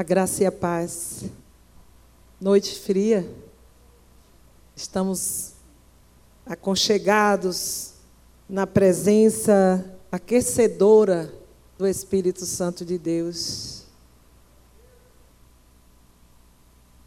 A 0.00 0.02
graça 0.02 0.42
e 0.42 0.46
a 0.46 0.50
paz. 0.50 1.24
Noite 2.40 2.74
fria. 2.80 3.30
Estamos 4.74 5.52
aconchegados 6.46 7.92
na 8.48 8.66
presença 8.66 9.94
aquecedora 10.10 11.30
do 11.76 11.86
Espírito 11.86 12.46
Santo 12.46 12.82
de 12.82 12.96
Deus. 12.96 13.82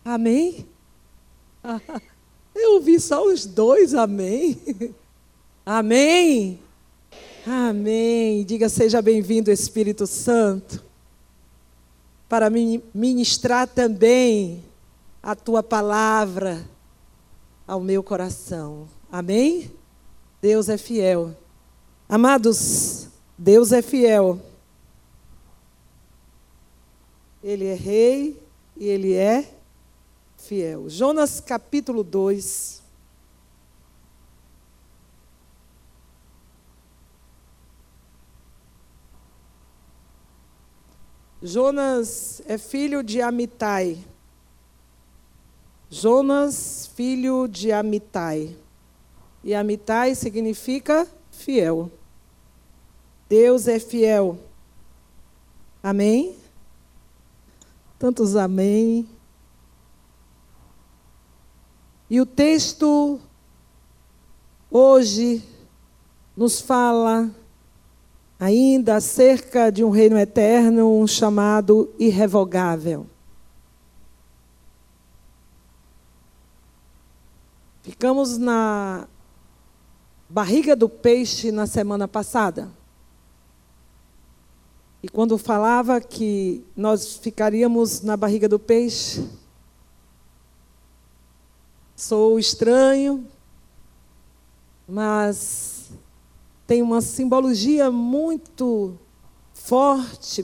Amém? 0.05 0.69
Eu 2.53 2.73
ouvi 2.73 2.99
só 2.99 3.25
os 3.25 3.43
dois, 3.43 3.95
amém. 3.95 4.61
Amém. 5.65 6.59
Amém. 7.43 8.45
Diga, 8.45 8.69
seja 8.69 9.01
bem-vindo, 9.01 9.49
Espírito 9.49 10.05
Santo 10.05 10.92
para 12.33 12.49
ministrar 12.49 13.67
também 13.67 14.65
a 15.21 15.35
tua 15.35 15.61
palavra 15.61 16.67
ao 17.67 17.79
meu 17.79 18.01
coração. 18.01 18.87
Amém? 19.11 19.71
Deus 20.41 20.67
é 20.67 20.75
fiel. 20.75 21.37
Amados, 22.09 23.07
Deus 23.37 23.71
é 23.71 23.83
fiel. 23.83 24.41
Ele 27.43 27.67
é 27.67 27.75
rei 27.75 28.43
e 28.77 28.87
ele 28.87 29.13
é 29.13 29.53
fiel. 30.35 30.89
Jonas 30.89 31.39
capítulo 31.39 32.03
2. 32.03 32.81
Jonas 41.45 42.41
é 42.47 42.57
filho 42.57 43.03
de 43.03 43.21
Amitai. 43.21 44.01
Jonas, 45.89 46.89
filho 46.95 47.49
de 47.49 47.69
Amitai. 47.69 48.55
E 49.43 49.53
Amitai 49.53 50.15
significa 50.15 51.05
fiel. 51.29 51.91
Deus 53.27 53.67
é 53.67 53.77
fiel. 53.77 54.39
Amém? 55.83 56.37
Tantos 57.99 58.37
amém. 58.37 59.05
E 62.09 62.21
o 62.21 62.25
texto 62.25 63.19
hoje 64.71 65.43
nos 66.37 66.61
fala 66.61 67.29
ainda 68.43 68.97
acerca 68.97 69.71
de 69.71 69.85
um 69.85 69.89
reino 69.89 70.17
eterno, 70.17 70.99
um 70.99 71.07
chamado 71.07 71.93
irrevogável. 71.97 73.07
Ficamos 77.81 78.37
na 78.37 79.07
barriga 80.29 80.75
do 80.75 80.89
peixe 80.89 81.53
na 81.53 81.65
semana 81.65 82.05
passada. 82.05 82.69
E 85.01 85.07
quando 85.07 85.37
falava 85.37 86.01
que 86.01 86.65
nós 86.75 87.15
ficaríamos 87.15 88.01
na 88.01 88.17
barriga 88.17 88.49
do 88.49 88.59
peixe, 88.59 89.25
sou 91.95 92.37
estranho, 92.37 93.25
mas 94.85 95.72
tem 96.73 96.81
uma 96.81 97.01
simbologia 97.01 97.91
muito 97.91 98.97
forte 99.53 100.43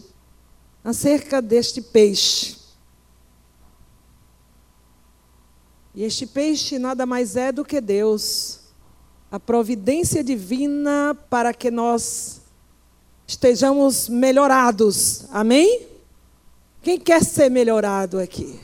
acerca 0.84 1.42
deste 1.42 1.82
peixe. 1.82 2.56
E 5.96 6.04
este 6.04 6.28
peixe 6.28 6.78
nada 6.78 7.04
mais 7.04 7.36
é 7.36 7.52
do 7.52 7.66
que 7.66 7.82
Deus, 7.82 8.60
a 9.32 9.40
providência 9.40 10.24
divina 10.24 11.18
para 11.32 11.52
que 11.52 11.72
nós 11.72 12.42
estejamos 13.26 14.08
melhorados. 14.08 15.26
Amém? 15.32 15.88
Quem 16.84 17.00
quer 17.00 17.24
ser 17.24 17.50
melhorado 17.50 18.20
aqui? 18.20 18.60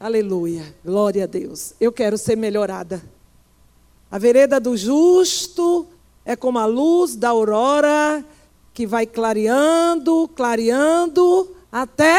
Aleluia, 0.00 0.74
glória 0.82 1.24
a 1.24 1.26
Deus. 1.26 1.74
Eu 1.78 1.92
quero 1.92 2.16
ser 2.16 2.34
melhorada. 2.34 3.02
A 4.10 4.16
vereda 4.16 4.58
do 4.58 4.74
justo 4.74 5.86
é 6.24 6.36
como 6.36 6.58
a 6.58 6.66
luz 6.66 7.16
da 7.16 7.30
aurora 7.30 8.24
que 8.72 8.86
vai 8.86 9.06
clareando, 9.06 10.28
clareando, 10.34 11.54
até 11.70 12.18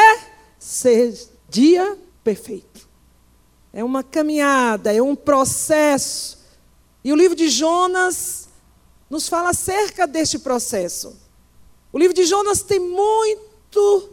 ser 0.59 1.29
dia 1.49 1.97
perfeito. 2.23 2.87
É 3.71 3.83
uma 3.83 4.03
caminhada, 4.03 4.93
é 4.93 5.01
um 5.01 5.15
processo. 5.15 6.39
E 7.03 7.11
o 7.11 7.15
livro 7.15 7.35
de 7.35 7.49
Jonas 7.49 8.49
nos 9.09 9.27
fala 9.27 9.49
acerca 9.49 10.05
deste 10.05 10.37
processo. 10.37 11.17
O 11.91 11.97
livro 11.97 12.13
de 12.13 12.23
Jonas 12.23 12.61
tem 12.61 12.79
muito 12.79 14.09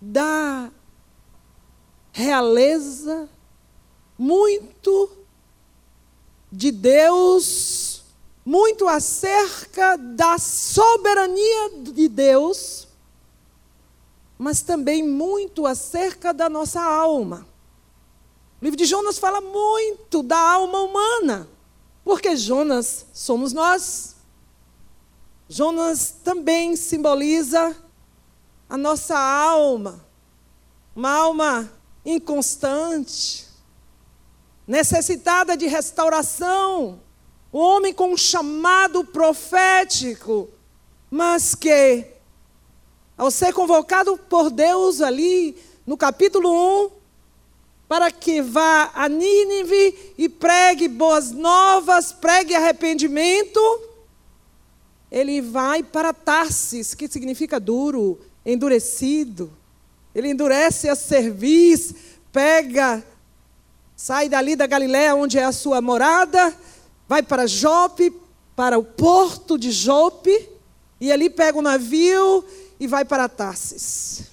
da 0.00 0.70
realeza, 2.12 3.28
muito 4.18 5.10
de 6.50 6.70
Deus 6.70 7.95
muito 8.46 8.86
acerca 8.86 9.96
da 9.96 10.38
soberania 10.38 11.70
de 11.92 12.06
Deus, 12.06 12.86
mas 14.38 14.62
também 14.62 15.02
muito 15.02 15.66
acerca 15.66 16.32
da 16.32 16.48
nossa 16.48 16.80
alma. 16.80 17.44
O 18.62 18.64
livro 18.64 18.76
de 18.78 18.84
Jonas 18.84 19.18
fala 19.18 19.40
muito 19.40 20.22
da 20.22 20.38
alma 20.38 20.80
humana, 20.80 21.48
porque 22.04 22.36
Jonas 22.36 23.06
somos 23.12 23.52
nós. 23.52 24.14
Jonas 25.48 26.14
também 26.22 26.76
simboliza 26.76 27.76
a 28.68 28.76
nossa 28.76 29.18
alma, 29.18 30.06
uma 30.94 31.10
alma 31.10 31.72
inconstante, 32.04 33.48
necessitada 34.68 35.56
de 35.56 35.66
restauração, 35.66 37.00
um 37.56 37.58
homem 37.58 37.94
com 37.94 38.12
um 38.12 38.16
chamado 38.18 39.02
profético, 39.02 40.50
mas 41.10 41.54
que, 41.54 42.04
ao 43.16 43.30
ser 43.30 43.54
convocado 43.54 44.18
por 44.28 44.50
Deus 44.50 45.00
ali 45.00 45.56
no 45.86 45.96
capítulo 45.96 46.84
1, 46.84 46.90
para 47.88 48.10
que 48.10 48.42
vá 48.42 48.90
a 48.94 49.08
Nínive 49.08 50.12
e 50.18 50.28
pregue 50.28 50.86
boas 50.86 51.30
novas, 51.30 52.12
pregue 52.12 52.54
arrependimento, 52.54 53.58
ele 55.10 55.40
vai 55.40 55.82
para 55.82 56.12
Tarsis, 56.12 56.92
que 56.92 57.08
significa 57.08 57.58
duro, 57.58 58.20
endurecido. 58.44 59.50
Ele 60.14 60.28
endurece 60.28 60.90
a 60.90 60.94
cerviz, 60.94 61.94
pega, 62.30 63.02
sai 63.96 64.28
dali 64.28 64.54
da 64.56 64.66
Galiléia, 64.66 65.14
onde 65.14 65.38
é 65.38 65.44
a 65.44 65.52
sua 65.52 65.80
morada, 65.80 66.54
vai 67.08 67.22
para 67.22 67.46
Jope, 67.46 68.12
para 68.54 68.78
o 68.78 68.84
porto 68.84 69.58
de 69.58 69.70
Jope, 69.70 70.48
e 71.00 71.12
ali 71.12 71.28
pega 71.28 71.58
o 71.58 71.62
navio 71.62 72.44
e 72.80 72.86
vai 72.86 73.04
para 73.04 73.28
Tarsis. 73.28 74.24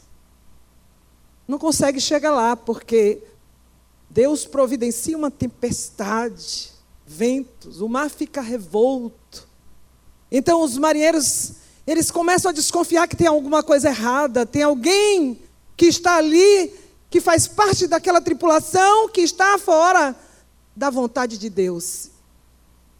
Não 1.48 1.60
consegue 1.60 2.00
chegar 2.00 2.32
lá, 2.32 2.56
porque 2.56 3.22
Deus 4.10 4.46
providencia 4.46 5.18
uma 5.18 5.30
tempestade, 5.30 6.72
ventos, 7.06 7.82
o 7.82 7.90
mar 7.90 8.10
fica 8.10 8.42
revolto. 8.42 9.48
Então 10.32 10.62
os 10.62 10.78
marinheiros, 10.78 11.54
eles 11.86 12.10
começam 12.10 12.50
a 12.50 12.54
desconfiar 12.54 13.08
que 13.08 13.16
tem 13.16 13.28
alguma 13.28 13.62
coisa 13.62 13.90
errada, 13.90 14.46
tem 14.46 14.64
alguém 14.64 15.40
que 15.76 15.88
está 15.88 16.16
ali, 16.16 16.74
que 17.10 17.20
faz 17.20 17.48
parte 17.48 17.88
daquela 17.88 18.22
tripulação, 18.22 19.10
que 19.10 19.22
está 19.22 19.58
fora 19.58 20.16
da 20.76 20.90
vontade 20.90 21.38
de 21.38 21.50
Deus. 21.50 22.13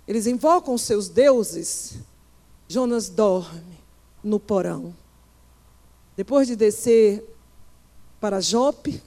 Eles 0.08 0.28
invocam 0.28 0.78
seus 0.78 1.08
deuses. 1.10 1.96
Jonas 2.68 3.10
dorme 3.10 3.78
no 4.24 4.40
porão. 4.40 4.96
Depois 6.16 6.48
de 6.48 6.56
descer 6.56 7.24
para 8.20 8.40
Jope, 8.40 9.02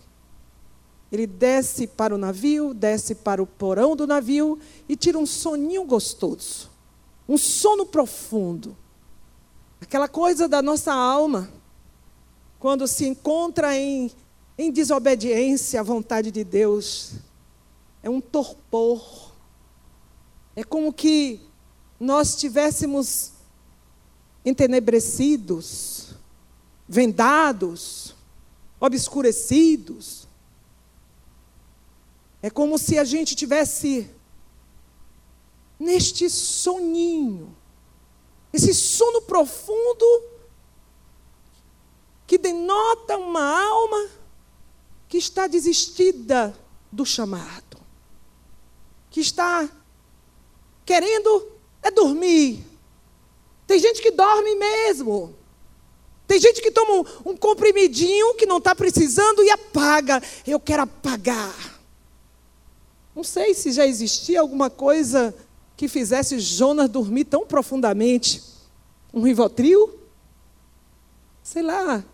ele 1.10 1.26
desce 1.26 1.86
para 1.86 2.14
o 2.14 2.18
navio, 2.18 2.74
desce 2.74 3.14
para 3.14 3.42
o 3.42 3.46
porão 3.46 3.94
do 3.94 4.06
navio 4.06 4.58
e 4.88 4.96
tira 4.96 5.18
um 5.18 5.26
soninho 5.26 5.84
gostoso. 5.84 6.70
Um 7.28 7.38
sono 7.38 7.86
profundo. 7.86 8.76
Aquela 9.80 10.08
coisa 10.08 10.48
da 10.48 10.60
nossa 10.60 10.92
alma, 10.92 11.50
quando 12.58 12.86
se 12.86 13.06
encontra 13.06 13.76
em, 13.76 14.10
em 14.58 14.70
desobediência 14.70 15.80
à 15.80 15.82
vontade 15.82 16.30
de 16.30 16.42
Deus, 16.42 17.14
é 18.02 18.10
um 18.10 18.20
torpor 18.20 19.25
é 20.56 20.64
como 20.64 20.90
que 20.90 21.38
nós 22.00 22.30
estivéssemos 22.30 23.32
entenebrecidos, 24.42 26.14
vendados, 26.88 28.14
obscurecidos. 28.80 30.26
É 32.40 32.48
como 32.48 32.78
se 32.78 32.98
a 32.98 33.04
gente 33.04 33.34
tivesse 33.34 34.10
neste 35.78 36.30
soninho, 36.30 37.54
esse 38.50 38.72
sono 38.72 39.20
profundo 39.22 40.24
que 42.26 42.38
denota 42.38 43.18
uma 43.18 43.42
alma 43.42 44.08
que 45.06 45.18
está 45.18 45.46
desistida 45.46 46.58
do 46.90 47.04
chamado, 47.04 47.78
que 49.10 49.20
está 49.20 49.68
querendo 50.86 51.52
é 51.82 51.90
dormir. 51.90 52.64
Tem 53.66 53.78
gente 53.78 54.00
que 54.00 54.12
dorme 54.12 54.54
mesmo. 54.54 55.34
Tem 56.26 56.40
gente 56.40 56.62
que 56.62 56.70
toma 56.70 56.92
um, 57.24 57.30
um 57.32 57.36
comprimidinho 57.36 58.34
que 58.34 58.46
não 58.46 58.58
está 58.58 58.74
precisando 58.74 59.42
e 59.42 59.50
apaga. 59.50 60.22
Eu 60.46 60.58
quero 60.58 60.82
apagar. 60.82 61.78
Não 63.14 63.24
sei 63.24 63.54
se 63.54 63.72
já 63.72 63.86
existia 63.86 64.40
alguma 64.40 64.70
coisa 64.70 65.34
que 65.76 65.88
fizesse 65.88 66.38
Jonas 66.38 66.88
dormir 66.88 67.24
tão 67.24 67.46
profundamente. 67.46 68.42
Um 69.12 69.22
Rivotril? 69.22 69.98
Sei 71.42 71.62
lá. 71.62 72.04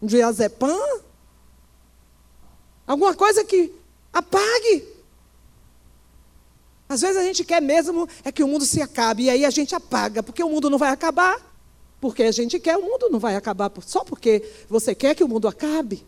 Um 0.00 0.06
diazepam? 0.06 1.00
Alguma 2.86 3.14
coisa 3.14 3.44
que 3.44 3.72
apague. 4.12 4.93
Às 6.88 7.00
vezes 7.00 7.16
a 7.16 7.22
gente 7.22 7.44
quer 7.44 7.62
mesmo 7.62 8.08
é 8.24 8.30
que 8.30 8.42
o 8.42 8.48
mundo 8.48 8.64
se 8.64 8.80
acabe 8.80 9.24
e 9.24 9.30
aí 9.30 9.44
a 9.44 9.50
gente 9.50 9.74
apaga, 9.74 10.22
porque 10.22 10.42
o 10.42 10.48
mundo 10.48 10.68
não 10.68 10.78
vai 10.78 10.90
acabar. 10.90 11.54
Porque 12.00 12.22
a 12.22 12.32
gente 12.32 12.58
quer, 12.58 12.76
o 12.76 12.82
mundo 12.82 13.08
não 13.10 13.18
vai 13.18 13.34
acabar 13.34 13.72
só 13.80 14.04
porque 14.04 14.42
você 14.68 14.94
quer 14.94 15.14
que 15.14 15.24
o 15.24 15.28
mundo 15.28 15.48
acabe. 15.48 16.06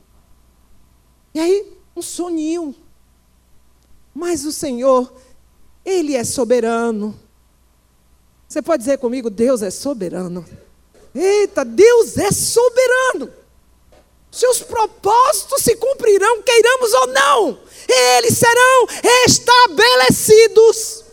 E 1.34 1.40
aí, 1.40 1.73
um 1.96 2.02
soninho. 2.02 2.75
Mas 4.14 4.44
o 4.44 4.52
Senhor, 4.52 5.12
Ele 5.84 6.14
é 6.14 6.25
soberano. 6.25 7.19
Você 8.46 8.61
pode 8.61 8.82
dizer 8.82 8.99
comigo, 8.99 9.31
Deus 9.31 9.62
é 9.62 9.70
soberano. 9.70 10.44
Eita, 11.14 11.64
Deus 11.64 12.19
é 12.19 12.31
soberano. 12.31 13.32
Seus 14.37 14.61
propósitos 14.61 15.62
se 15.62 15.75
cumprirão, 15.77 16.43
queiramos 16.43 16.93
ou 16.93 17.06
não. 17.06 17.59
Eles 17.88 18.37
serão 18.37 18.87
estabelecidos. 19.27 21.05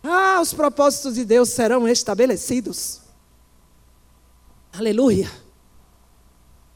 Ah, 0.00 0.38
os 0.40 0.54
propósitos 0.54 1.16
de 1.16 1.24
Deus 1.24 1.48
serão 1.48 1.88
estabelecidos. 1.88 3.00
Aleluia. 4.72 5.28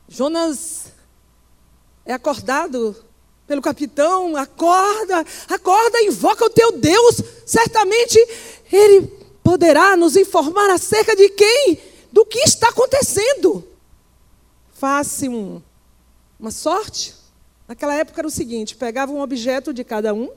Jonas 0.08 0.86
é 2.04 2.14
acordado 2.14 2.96
pelo 3.46 3.62
capitão, 3.62 4.36
acorda, 4.36 5.24
acorda, 5.48 6.02
invoca 6.02 6.46
o 6.46 6.50
teu 6.50 6.72
Deus. 6.72 7.22
Certamente 7.46 8.18
ele 8.72 9.06
poderá 9.44 9.96
nos 9.96 10.16
informar 10.16 10.68
acerca 10.70 11.14
de 11.14 11.28
quem, 11.28 11.80
do 12.10 12.26
que 12.26 12.40
está 12.40 12.70
acontecendo. 12.70 13.69
Faça 14.80 15.28
um, 15.28 15.60
uma 16.38 16.50
sorte. 16.50 17.14
Naquela 17.68 17.94
época 17.94 18.18
era 18.18 18.26
o 18.26 18.30
seguinte: 18.30 18.74
pegava 18.74 19.12
um 19.12 19.20
objeto 19.20 19.74
de 19.74 19.84
cada 19.84 20.14
um, 20.14 20.30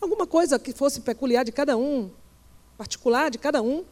alguma 0.00 0.26
coisa 0.26 0.58
que 0.58 0.72
fosse 0.72 1.02
peculiar 1.02 1.44
de 1.44 1.52
cada 1.52 1.76
um, 1.76 2.08
particular 2.78 3.30
de 3.30 3.36
cada 3.36 3.60
um, 3.60 3.84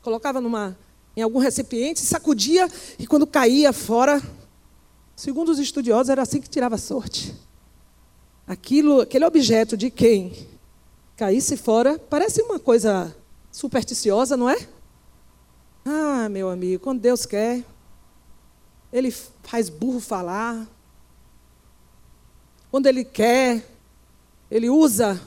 colocava 0.00 0.40
numa 0.40 0.74
em 1.14 1.20
algum 1.20 1.40
recipiente, 1.40 2.00
sacudia 2.00 2.66
e 2.98 3.06
quando 3.06 3.26
caía 3.26 3.70
fora, 3.70 4.18
segundo 5.14 5.50
os 5.50 5.58
estudiosos, 5.58 6.08
era 6.08 6.22
assim 6.22 6.40
que 6.40 6.48
tirava 6.48 6.78
sorte. 6.78 7.34
Aquilo, 8.46 9.02
aquele 9.02 9.26
objeto 9.26 9.76
de 9.76 9.90
quem 9.90 10.48
caísse 11.18 11.58
fora, 11.58 11.98
parece 11.98 12.40
uma 12.40 12.58
coisa 12.58 13.14
supersticiosa, 13.50 14.38
não 14.38 14.48
é? 14.48 14.56
Ah, 15.84 16.30
meu 16.30 16.48
amigo, 16.48 16.82
quando 16.82 16.98
Deus 16.98 17.26
quer, 17.26 17.62
Ele 18.92 19.10
faz 19.42 19.68
burro 19.68 20.00
falar. 20.00 20.68
Quando 22.70 22.86
Ele 22.86 23.04
quer, 23.04 23.64
Ele 24.50 24.68
usa 24.68 25.20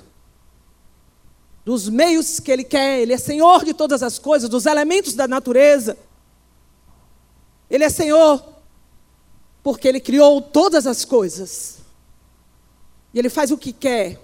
dos 1.64 1.90
meios 1.90 2.40
que 2.40 2.52
Ele 2.52 2.64
quer, 2.64 3.00
Ele 3.00 3.14
é 3.14 3.18
Senhor 3.18 3.66
de 3.66 3.74
todas 3.74 4.04
as 4.04 4.20
coisas, 4.20 4.50
dos 4.50 4.66
elementos 4.66 5.14
da 5.14 5.28
natureza. 5.28 5.98
Ele 7.70 7.84
é 7.84 7.90
Senhor 7.90 8.44
porque 9.64 9.88
Ele 9.88 10.00
criou 10.00 10.42
todas 10.42 10.86
as 10.86 11.04
coisas. 11.04 11.80
E 13.14 13.20
Ele 13.20 13.30
faz 13.30 13.50
o 13.50 13.58
que 13.58 13.74
quer. 13.74 14.22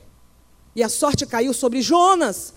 E 0.76 0.84
a 0.84 0.90
sorte 0.90 1.26
caiu 1.26 1.54
sobre 1.54 1.82
Jonas. 1.82 2.54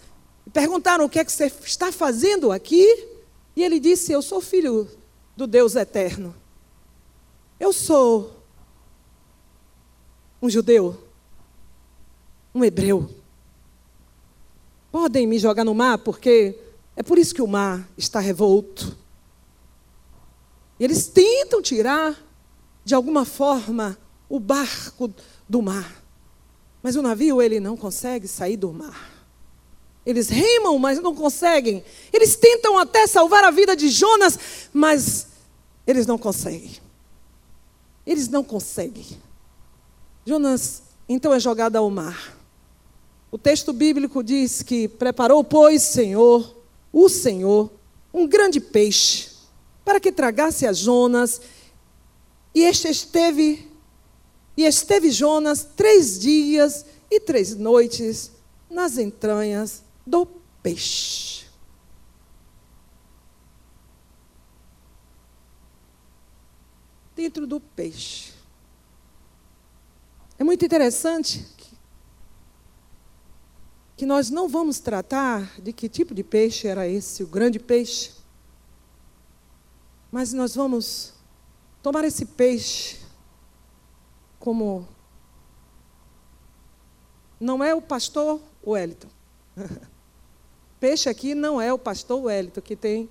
E 0.46 0.50
perguntaram: 0.50 1.04
o 1.04 1.08
que 1.08 1.18
é 1.18 1.24
que 1.24 1.32
você 1.32 1.46
está 1.64 1.90
fazendo 1.90 2.52
aqui? 2.52 3.08
E 3.56 3.62
ele 3.62 3.80
disse: 3.80 4.12
Eu 4.12 4.22
sou 4.22 4.40
filho 4.40 4.88
do 5.36 5.46
Deus 5.46 5.74
eterno. 5.74 6.34
Eu 7.58 7.72
sou 7.72 8.42
um 10.40 10.50
judeu, 10.50 11.02
um 12.54 12.64
hebreu 12.64 13.08
podem 14.94 15.26
me 15.26 15.40
jogar 15.40 15.64
no 15.64 15.74
mar, 15.74 15.98
porque 15.98 16.56
é 16.94 17.02
por 17.02 17.18
isso 17.18 17.34
que 17.34 17.42
o 17.42 17.48
mar 17.48 17.84
está 17.98 18.20
revolto. 18.20 18.96
E 20.78 20.84
eles 20.84 21.08
tentam 21.08 21.60
tirar, 21.60 22.16
de 22.84 22.94
alguma 22.94 23.24
forma, 23.24 23.98
o 24.28 24.38
barco 24.38 25.12
do 25.48 25.60
mar. 25.60 26.00
Mas 26.80 26.94
o 26.94 27.02
navio, 27.02 27.42
ele 27.42 27.58
não 27.58 27.76
consegue 27.76 28.28
sair 28.28 28.56
do 28.56 28.72
mar. 28.72 29.12
Eles 30.06 30.28
remam, 30.28 30.78
mas 30.78 31.00
não 31.00 31.12
conseguem. 31.12 31.82
Eles 32.12 32.36
tentam 32.36 32.78
até 32.78 33.04
salvar 33.08 33.42
a 33.42 33.50
vida 33.50 33.74
de 33.74 33.88
Jonas, 33.88 34.38
mas 34.72 35.26
eles 35.84 36.06
não 36.06 36.16
conseguem. 36.16 36.83
Eles 38.06 38.28
não 38.28 38.44
conseguem. 38.44 39.06
Jonas 40.26 40.82
então 41.08 41.32
é 41.32 41.40
jogado 41.40 41.76
ao 41.76 41.90
mar. 41.90 42.36
O 43.30 43.38
texto 43.38 43.72
bíblico 43.72 44.22
diz 44.22 44.62
que 44.62 44.88
preparou, 44.88 45.42
pois, 45.42 45.82
Senhor, 45.82 46.54
o 46.92 47.08
Senhor, 47.08 47.70
um 48.12 48.26
grande 48.26 48.60
peixe, 48.60 49.30
para 49.84 49.98
que 49.98 50.12
tragasse 50.12 50.66
a 50.66 50.72
Jonas, 50.72 51.40
e 52.54 52.60
este 52.60 52.88
esteve, 52.88 53.68
e 54.56 54.64
esteve 54.64 55.10
Jonas 55.10 55.66
três 55.76 56.18
dias 56.18 56.86
e 57.10 57.18
três 57.18 57.56
noites 57.56 58.30
nas 58.70 58.96
entranhas 58.96 59.82
do 60.06 60.26
peixe. 60.62 61.43
Dentro 67.14 67.46
do 67.46 67.60
peixe. 67.60 68.32
É 70.38 70.44
muito 70.44 70.64
interessante 70.64 71.46
que 73.96 74.04
nós 74.04 74.30
não 74.30 74.48
vamos 74.48 74.80
tratar 74.80 75.60
de 75.60 75.72
que 75.72 75.88
tipo 75.88 76.14
de 76.14 76.24
peixe 76.24 76.66
era 76.66 76.88
esse, 76.88 77.22
o 77.22 77.26
grande 77.26 77.58
peixe, 77.58 78.12
mas 80.10 80.32
nós 80.32 80.54
vamos 80.54 81.14
tomar 81.82 82.04
esse 82.04 82.26
peixe 82.26 83.00
como 84.38 84.86
não 87.40 87.62
é 87.62 87.74
o 87.74 87.80
pastor 87.80 88.40
Wellington. 88.66 89.08
Peixe 90.78 91.08
aqui 91.08 91.34
não 91.34 91.60
é 91.60 91.72
o 91.72 91.78
pastor 91.78 92.22
Wellington 92.24 92.60
que 92.60 92.76
tem 92.76 93.08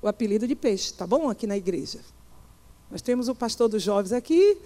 o 0.00 0.06
apelido 0.06 0.46
de 0.46 0.54
peixe, 0.54 0.92
tá 0.92 1.06
bom? 1.06 1.28
Aqui 1.28 1.46
na 1.46 1.56
igreja. 1.56 2.00
Nós 2.90 3.02
temos 3.02 3.28
o 3.28 3.34
pastor 3.34 3.68
dos 3.68 3.82
jovens 3.82 4.12
aqui 4.12 4.58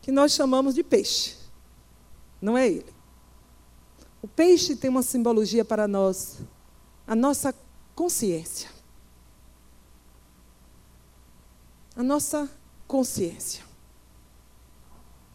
que 0.00 0.10
nós 0.10 0.32
chamamos 0.32 0.74
de 0.74 0.82
peixe. 0.82 1.36
Não 2.40 2.56
é 2.56 2.68
ele. 2.68 2.94
O 4.22 4.28
peixe 4.28 4.74
tem 4.74 4.90
uma 4.90 5.02
simbologia 5.02 5.64
para 5.64 5.86
nós, 5.86 6.38
a 7.06 7.14
nossa 7.14 7.54
consciência. 7.94 8.70
A 11.94 12.02
nossa 12.02 12.50
consciência. 12.86 13.64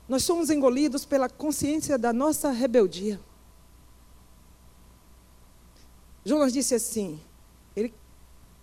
Nós 0.07 0.23
somos 0.23 0.49
engolidos 0.49 1.05
pela 1.05 1.29
consciência 1.29 1.97
da 1.97 2.11
nossa 2.11 2.51
rebeldia. 2.51 3.19
Jonas 6.25 6.51
disse 6.53 6.75
assim: 6.75 7.19
ele, 7.75 7.93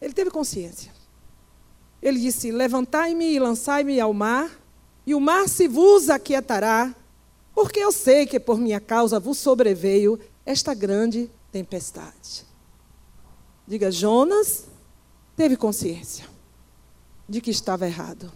ele 0.01 0.13
teve 0.13 0.31
consciência. 0.31 0.93
Ele 2.03 2.21
disse: 2.21 2.51
Levantai-me 2.51 3.33
e 3.33 3.39
lançai-me 3.39 4.01
ao 4.01 4.13
mar, 4.13 4.51
e 5.07 5.15
o 5.15 5.21
mar 5.21 5.49
se 5.49 5.67
vos 5.67 6.11
aquietará, 6.11 6.95
porque 7.55 7.81
eu 7.81 7.91
sei 7.91 8.27
que 8.27 8.39
por 8.39 8.59
minha 8.59 8.81
causa 8.81 9.19
vos 9.19 9.39
sobreveio 9.39 10.19
esta 10.45 10.75
grande 10.75 11.31
tempestade. 11.51 12.47
Diga, 13.67 13.91
Jonas 13.91 14.67
teve 15.37 15.57
consciência 15.57 16.27
de 17.29 17.41
que 17.41 17.51
estava 17.51 17.87
errado. 17.87 18.33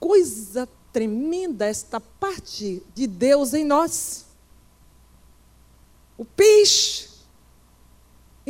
coisa 0.00 0.66
tremenda 0.92 1.66
esta 1.66 2.00
parte 2.00 2.82
de 2.94 3.06
Deus 3.06 3.54
em 3.54 3.64
nós. 3.64 4.26
O 6.16 6.24
peixe. 6.24 7.09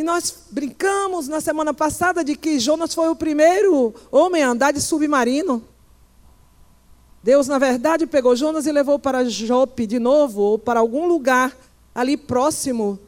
E 0.00 0.02
nós 0.02 0.44
brincamos 0.50 1.28
na 1.28 1.42
semana 1.42 1.74
passada 1.74 2.24
de 2.24 2.34
que 2.34 2.58
Jonas 2.58 2.94
foi 2.94 3.10
o 3.10 3.14
primeiro 3.14 3.94
homem 4.10 4.42
a 4.42 4.48
andar 4.48 4.72
de 4.72 4.80
submarino. 4.80 5.62
Deus, 7.22 7.46
na 7.46 7.58
verdade, 7.58 8.06
pegou 8.06 8.34
Jonas 8.34 8.64
e 8.64 8.72
levou 8.72 8.98
para 8.98 9.28
Jope 9.28 9.86
de 9.86 9.98
novo, 9.98 10.40
ou 10.40 10.58
para 10.58 10.80
algum 10.80 11.06
lugar 11.06 11.54
ali 11.94 12.16
próximo 12.16 12.98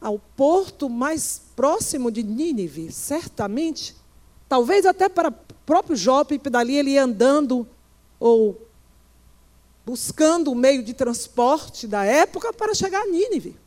ao 0.00 0.16
porto 0.16 0.88
mais 0.88 1.42
próximo 1.56 2.08
de 2.08 2.22
Nínive, 2.22 2.92
certamente. 2.92 3.96
Talvez 4.48 4.86
até 4.86 5.08
para 5.08 5.30
o 5.30 5.54
próprio 5.66 5.96
Jope, 5.96 6.38
dali 6.38 6.76
ele 6.76 6.90
ia 6.90 7.02
andando 7.02 7.66
ou 8.20 8.64
buscando 9.84 10.52
o 10.52 10.54
meio 10.54 10.84
de 10.84 10.94
transporte 10.94 11.88
da 11.88 12.04
época 12.04 12.52
para 12.52 12.76
chegar 12.76 13.02
a 13.02 13.06
Nínive. 13.06 13.63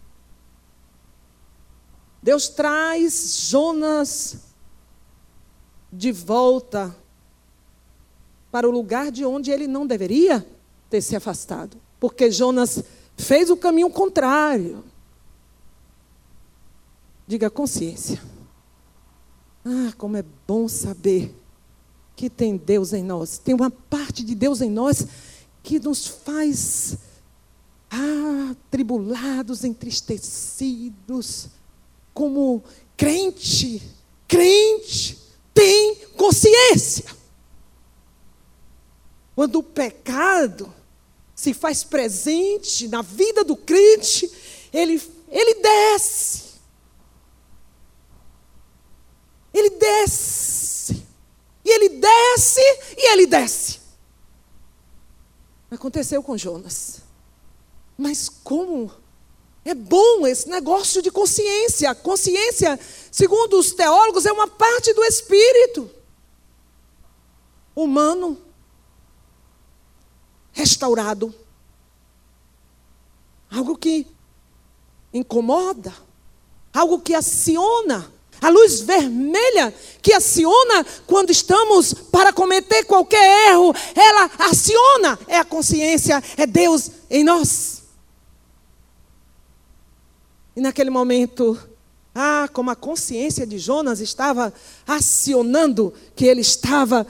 Deus 2.28 2.50
traz 2.50 3.48
Jonas 3.50 4.36
de 5.90 6.12
volta 6.12 6.94
para 8.52 8.68
o 8.68 8.72
lugar 8.72 9.12
de 9.12 9.24
onde 9.24 9.50
ele 9.50 9.66
não 9.66 9.88
deveria 9.88 10.46
ter 10.90 11.00
se 11.00 11.16
afastado. 11.16 11.78
Porque 12.02 12.30
Jonas 12.30 12.84
fez 13.16 13.50
o 13.50 13.56
caminho 13.56 13.90
contrário. 13.90 14.84
Diga 17.26 17.50
consciência. 17.50 18.22
Ah, 19.64 19.94
como 19.98 20.18
é 20.18 20.26
bom 20.46 20.68
saber 20.68 21.34
que 22.14 22.30
tem 22.30 22.58
Deus 22.58 22.92
em 22.92 23.06
nós. 23.06 23.38
Tem 23.38 23.56
uma 23.56 23.72
parte 23.72 24.22
de 24.22 24.36
Deus 24.36 24.60
em 24.60 24.70
nós 24.70 25.08
que 25.64 25.80
nos 25.80 26.06
faz 26.06 26.98
ah, 27.90 28.54
tribulados, 28.70 29.64
entristecidos, 29.64 31.56
como 32.18 32.64
crente, 32.98 33.80
crente 34.28 35.20
tem 35.54 35.94
consciência. 36.18 37.06
Quando 39.36 39.58
o 39.60 39.64
pecado 39.64 40.74
se 41.36 41.54
faz 41.54 41.84
presente 41.84 42.88
na 42.88 43.04
vida 43.04 43.44
do 43.44 43.56
crente, 43.56 44.32
ele, 44.74 45.00
ele 45.30 45.62
desce. 45.62 46.56
Ele 49.54 49.70
desce. 49.70 51.06
E 51.64 51.70
ele 51.70 51.90
desce 51.90 52.62
e 52.98 53.12
ele 53.12 53.28
desce. 53.28 53.80
Aconteceu 55.70 56.24
com 56.24 56.36
Jonas. 56.36 57.04
Mas 57.96 58.28
como 58.28 58.92
é 59.70 59.74
bom 59.74 60.26
esse 60.26 60.48
negócio 60.48 61.02
de 61.02 61.12
consciência. 61.12 61.94
Consciência, 61.94 62.80
segundo 63.12 63.60
os 63.60 63.74
teólogos, 63.74 64.26
é 64.26 64.32
uma 64.32 64.48
parte 64.48 64.94
do 64.94 65.04
espírito 65.04 65.92
humano 67.76 68.42
restaurado. 70.54 71.36
Algo 73.52 73.78
que 73.78 74.08
incomoda, 75.14 75.94
algo 76.74 77.02
que 77.02 77.14
aciona, 77.14 78.10
a 78.42 78.48
luz 78.48 78.80
vermelha 78.80 79.74
que 80.02 80.14
aciona 80.14 80.86
quando 81.06 81.30
estamos 81.30 81.94
para 81.94 82.32
cometer 82.32 82.86
qualquer 82.86 83.50
erro, 83.50 83.74
ela 83.94 84.32
aciona, 84.40 85.20
é 85.28 85.38
a 85.38 85.46
consciência, 85.46 86.24
é 86.38 86.48
Deus 86.48 86.90
em 87.10 87.26
nós. 87.26 87.87
E 90.58 90.60
naquele 90.60 90.90
momento, 90.90 91.56
ah, 92.16 92.50
como 92.52 92.72
a 92.72 92.76
consciência 92.76 93.46
de 93.46 93.60
Jonas 93.60 94.00
estava 94.00 94.52
acionando 94.88 95.94
que 96.16 96.26
ele 96.26 96.42
estava 96.42 97.06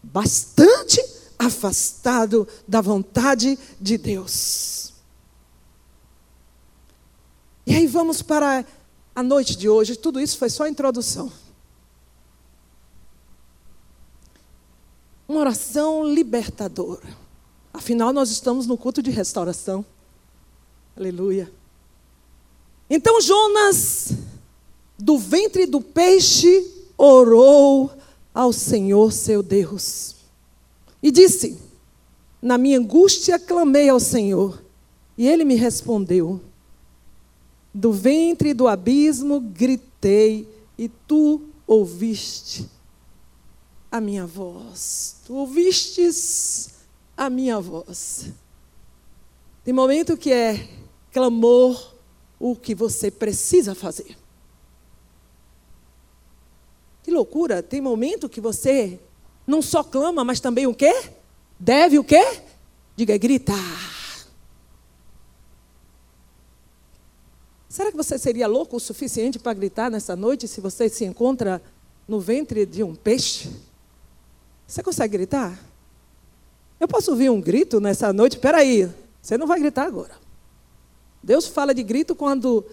bastante 0.00 1.04
afastado 1.36 2.46
da 2.68 2.80
vontade 2.80 3.58
de 3.80 3.98
Deus. 3.98 4.92
E 7.66 7.74
aí 7.74 7.88
vamos 7.88 8.22
para 8.22 8.64
a 9.12 9.24
noite 9.24 9.56
de 9.56 9.68
hoje. 9.68 9.96
Tudo 9.96 10.20
isso 10.20 10.38
foi 10.38 10.48
só 10.48 10.62
a 10.62 10.68
introdução. 10.68 11.32
Uma 15.26 15.40
oração 15.40 16.04
libertadora. 16.04 17.08
Afinal, 17.74 18.12
nós 18.12 18.30
estamos 18.30 18.68
no 18.68 18.78
culto 18.78 19.02
de 19.02 19.10
restauração. 19.10 19.84
Aleluia. 20.96 21.52
Então 22.94 23.22
Jonas, 23.22 24.12
do 24.98 25.16
ventre 25.16 25.64
do 25.64 25.80
peixe, 25.80 26.70
orou 26.94 27.90
ao 28.34 28.52
Senhor 28.52 29.10
seu 29.14 29.42
Deus. 29.42 30.16
E 31.02 31.10
disse: 31.10 31.58
Na 32.42 32.58
minha 32.58 32.78
angústia 32.78 33.38
clamei 33.38 33.88
ao 33.88 33.98
Senhor, 33.98 34.62
e 35.16 35.26
ele 35.26 35.42
me 35.42 35.54
respondeu. 35.54 36.38
Do 37.72 37.94
ventre 37.94 38.52
do 38.52 38.68
abismo 38.68 39.40
gritei, 39.40 40.46
e 40.76 40.86
tu 40.86 41.40
ouviste 41.66 42.68
a 43.90 44.02
minha 44.02 44.26
voz. 44.26 45.16
Tu 45.24 45.34
ouvistes 45.34 46.74
a 47.16 47.30
minha 47.30 47.58
voz. 47.58 48.26
Tem 49.64 49.72
momento 49.72 50.14
que 50.14 50.30
é 50.30 50.68
clamor 51.10 51.91
o 52.42 52.56
que 52.56 52.74
você 52.74 53.08
precisa 53.08 53.72
fazer. 53.72 54.18
Que 57.04 57.10
loucura, 57.12 57.62
tem 57.62 57.80
momento 57.80 58.28
que 58.28 58.40
você 58.40 58.98
não 59.46 59.62
só 59.62 59.84
clama, 59.84 60.24
mas 60.24 60.40
também 60.40 60.66
o 60.66 60.74
quê? 60.74 60.92
Deve 61.56 62.00
o 62.00 62.04
quê? 62.04 62.42
Diga, 62.96 63.16
gritar. 63.16 63.54
Será 67.68 67.92
que 67.92 67.96
você 67.96 68.18
seria 68.18 68.48
louco 68.48 68.76
o 68.76 68.80
suficiente 68.80 69.38
para 69.38 69.54
gritar 69.54 69.88
nessa 69.88 70.16
noite 70.16 70.48
se 70.48 70.60
você 70.60 70.88
se 70.88 71.04
encontra 71.04 71.62
no 72.08 72.18
ventre 72.18 72.66
de 72.66 72.82
um 72.82 72.92
peixe? 72.92 73.50
Você 74.66 74.82
consegue 74.82 75.12
gritar? 75.12 75.56
Eu 76.80 76.88
posso 76.88 77.12
ouvir 77.12 77.30
um 77.30 77.40
grito 77.40 77.78
nessa 77.78 78.12
noite? 78.12 78.32
Espera 78.32 78.58
aí, 78.58 78.92
você 79.22 79.38
não 79.38 79.46
vai 79.46 79.60
gritar 79.60 79.86
agora. 79.86 80.21
Deus 81.22 81.46
fala 81.46 81.74
de 81.74 81.82
grito 81.82 82.14
quando 82.14 82.64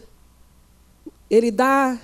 Ele 1.29 1.51
dá 1.51 1.99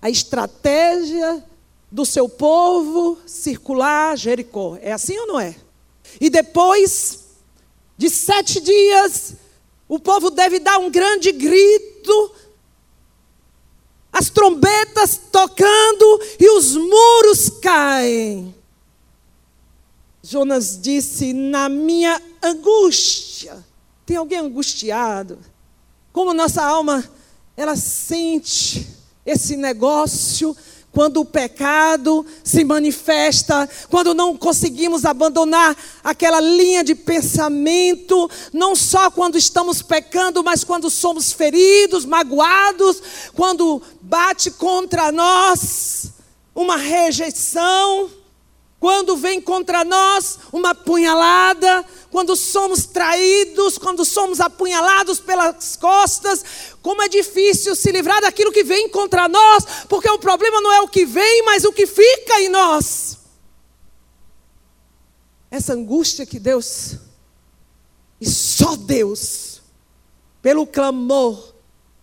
a 0.00 0.08
estratégia 0.08 1.44
do 1.90 2.04
seu 2.04 2.28
povo 2.28 3.18
circular 3.26 4.16
Jericó. 4.16 4.78
É 4.80 4.92
assim 4.92 5.18
ou 5.18 5.26
não 5.26 5.40
é? 5.40 5.56
E 6.20 6.30
depois 6.30 7.26
de 7.96 8.08
sete 8.08 8.60
dias, 8.60 9.34
o 9.88 9.98
povo 9.98 10.30
deve 10.30 10.58
dar 10.58 10.78
um 10.78 10.90
grande 10.90 11.32
grito, 11.32 12.34
as 14.12 14.30
trombetas 14.30 15.20
tocando 15.30 16.20
e 16.38 16.48
os 16.50 16.76
muros 16.76 17.50
caem. 17.60 18.54
Jonas 20.22 20.78
disse: 20.80 21.32
Na 21.32 21.68
minha 21.68 22.20
angústia. 22.42 23.64
Tem 24.04 24.16
alguém 24.16 24.38
angustiado? 24.38 25.38
Como 26.18 26.34
nossa 26.34 26.64
alma, 26.64 27.08
ela 27.56 27.76
sente 27.76 28.88
esse 29.24 29.56
negócio 29.56 30.56
quando 30.90 31.20
o 31.20 31.24
pecado 31.24 32.26
se 32.42 32.64
manifesta, 32.64 33.70
quando 33.88 34.12
não 34.14 34.36
conseguimos 34.36 35.04
abandonar 35.04 35.76
aquela 36.02 36.40
linha 36.40 36.82
de 36.82 36.96
pensamento, 36.96 38.28
não 38.52 38.74
só 38.74 39.12
quando 39.12 39.38
estamos 39.38 39.80
pecando, 39.80 40.42
mas 40.42 40.64
quando 40.64 40.90
somos 40.90 41.32
feridos, 41.32 42.04
magoados, 42.04 43.00
quando 43.36 43.80
bate 44.00 44.50
contra 44.50 45.12
nós 45.12 46.08
uma 46.52 46.76
rejeição, 46.76 48.10
quando 48.80 49.16
vem 49.16 49.40
contra 49.40 49.84
nós 49.84 50.38
uma 50.52 50.74
punhalada, 50.74 51.84
quando 52.10 52.36
somos 52.36 52.86
traídos, 52.86 53.76
quando 53.76 54.04
somos 54.04 54.40
apunhalados 54.40 55.18
pelas 55.18 55.76
costas, 55.76 56.44
como 56.80 57.02
é 57.02 57.08
difícil 57.08 57.74
se 57.74 57.90
livrar 57.90 58.20
daquilo 58.20 58.52
que 58.52 58.62
vem 58.62 58.88
contra 58.88 59.28
nós, 59.28 59.64
porque 59.88 60.08
o 60.08 60.18
problema 60.18 60.60
não 60.60 60.72
é 60.72 60.80
o 60.80 60.88
que 60.88 61.04
vem, 61.04 61.42
mas 61.44 61.64
o 61.64 61.72
que 61.72 61.86
fica 61.86 62.40
em 62.40 62.48
nós. 62.48 63.18
Essa 65.50 65.72
angústia 65.72 66.24
que 66.24 66.38
Deus, 66.38 66.96
e 68.20 68.28
só 68.28 68.76
Deus, 68.76 69.60
pelo 70.40 70.66
clamor, 70.66 71.52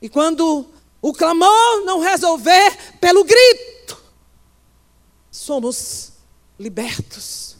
e 0.01 0.09
quando 0.09 0.65
o 1.01 1.13
clamor 1.13 1.85
não 1.85 2.01
resolver, 2.01 2.97
pelo 2.99 3.23
grito, 3.23 3.97
somos 5.31 6.14
libertos. 6.59 7.55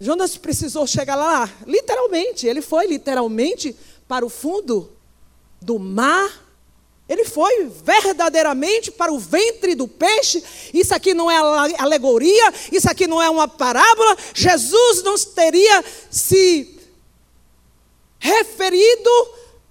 Jonas 0.00 0.36
precisou 0.36 0.86
chegar 0.86 1.16
lá, 1.16 1.50
literalmente, 1.66 2.46
ele 2.46 2.60
foi 2.60 2.86
literalmente 2.86 3.76
para 4.08 4.24
o 4.24 4.28
fundo 4.28 4.92
do 5.60 5.78
mar. 5.78 6.42
Ele 7.06 7.24
foi 7.24 7.66
verdadeiramente 7.66 8.90
para 8.90 9.12
o 9.12 9.18
ventre 9.18 9.74
do 9.74 9.86
peixe. 9.86 10.42
Isso 10.72 10.94
aqui 10.94 11.12
não 11.12 11.30
é 11.30 11.36
alegoria, 11.78 12.52
isso 12.72 12.88
aqui 12.90 13.06
não 13.06 13.20
é 13.20 13.28
uma 13.28 13.46
parábola. 13.46 14.16
Jesus 14.32 15.02
não 15.02 15.14
teria 15.18 15.84
se 16.10 16.80
referido 18.18 19.10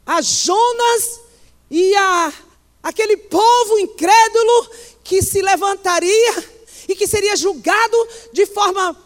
a 0.06 0.22
Jonas 0.22 1.22
e 1.72 1.96
a 1.96 2.34
aquele 2.84 3.16
povo 3.18 3.80
incrédulo 3.80 4.70
que 5.04 5.22
se 5.22 5.42
levantaria 5.42 6.53
e 6.88 6.96
que 6.96 7.08
seria 7.08 7.36
julgado 7.36 8.08
de 8.32 8.46
forma 8.46 8.98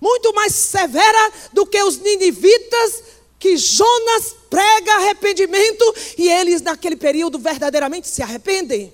muito 0.00 0.32
mais 0.32 0.54
severa 0.54 1.32
do 1.52 1.66
que 1.66 1.82
os 1.82 1.98
ninivitas, 1.98 3.02
que 3.38 3.56
Jonas 3.56 4.36
prega 4.48 4.94
arrependimento 4.96 5.94
e 6.16 6.28
eles, 6.28 6.62
naquele 6.62 6.96
período, 6.96 7.38
verdadeiramente 7.38 8.08
se 8.08 8.22
arrependem. 8.22 8.92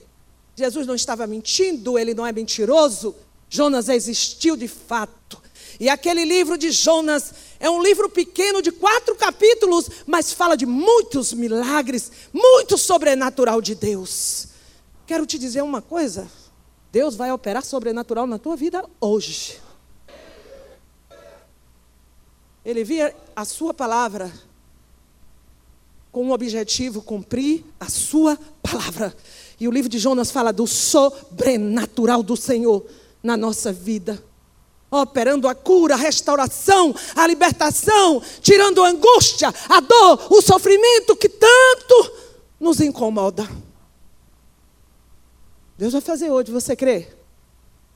Jesus 0.54 0.86
não 0.86 0.94
estava 0.94 1.26
mentindo, 1.26 1.98
ele 1.98 2.14
não 2.14 2.26
é 2.26 2.32
mentiroso. 2.32 3.14
Jonas 3.48 3.88
existiu 3.88 4.56
de 4.56 4.68
fato. 4.68 5.40
E 5.78 5.88
aquele 5.88 6.24
livro 6.24 6.56
de 6.56 6.70
Jonas 6.70 7.32
é 7.60 7.68
um 7.68 7.82
livro 7.82 8.08
pequeno 8.08 8.62
de 8.62 8.72
quatro 8.72 9.14
capítulos, 9.14 9.88
mas 10.06 10.32
fala 10.32 10.56
de 10.56 10.64
muitos 10.64 11.32
milagres, 11.32 12.10
muito 12.32 12.78
sobrenatural 12.78 13.60
de 13.60 13.74
Deus. 13.74 14.48
Quero 15.06 15.26
te 15.26 15.38
dizer 15.38 15.62
uma 15.62 15.82
coisa: 15.82 16.28
Deus 16.92 17.16
vai 17.16 17.30
operar 17.32 17.64
sobrenatural 17.64 18.26
na 18.26 18.38
tua 18.38 18.56
vida 18.56 18.84
hoje. 19.00 19.60
Ele 22.64 22.82
via 22.82 23.14
a 23.34 23.44
sua 23.44 23.72
palavra 23.72 24.32
com 26.10 26.30
o 26.30 26.32
objetivo 26.32 27.02
cumprir 27.02 27.62
a 27.78 27.90
sua 27.90 28.38
palavra. 28.62 29.14
E 29.60 29.68
o 29.68 29.70
livro 29.70 29.88
de 29.88 29.98
Jonas 29.98 30.30
fala 30.30 30.52
do 30.52 30.66
sobrenatural 30.66 32.22
do 32.22 32.36
Senhor 32.36 32.84
na 33.22 33.36
nossa 33.36 33.72
vida. 33.72 34.22
Operando 34.90 35.46
a 35.46 35.54
cura, 35.54 35.94
a 35.94 35.98
restauração, 35.98 36.94
a 37.14 37.26
libertação, 37.26 38.22
tirando 38.40 38.82
a 38.82 38.88
angústia, 38.88 39.52
a 39.68 39.80
dor, 39.80 40.26
o 40.32 40.40
sofrimento 40.40 41.14
que 41.16 41.28
tanto 41.28 42.12
nos 42.58 42.80
incomoda. 42.80 43.46
Deus 45.78 45.92
vai 45.92 46.00
fazer 46.00 46.30
hoje, 46.30 46.50
você 46.50 46.74
crê? 46.74 47.08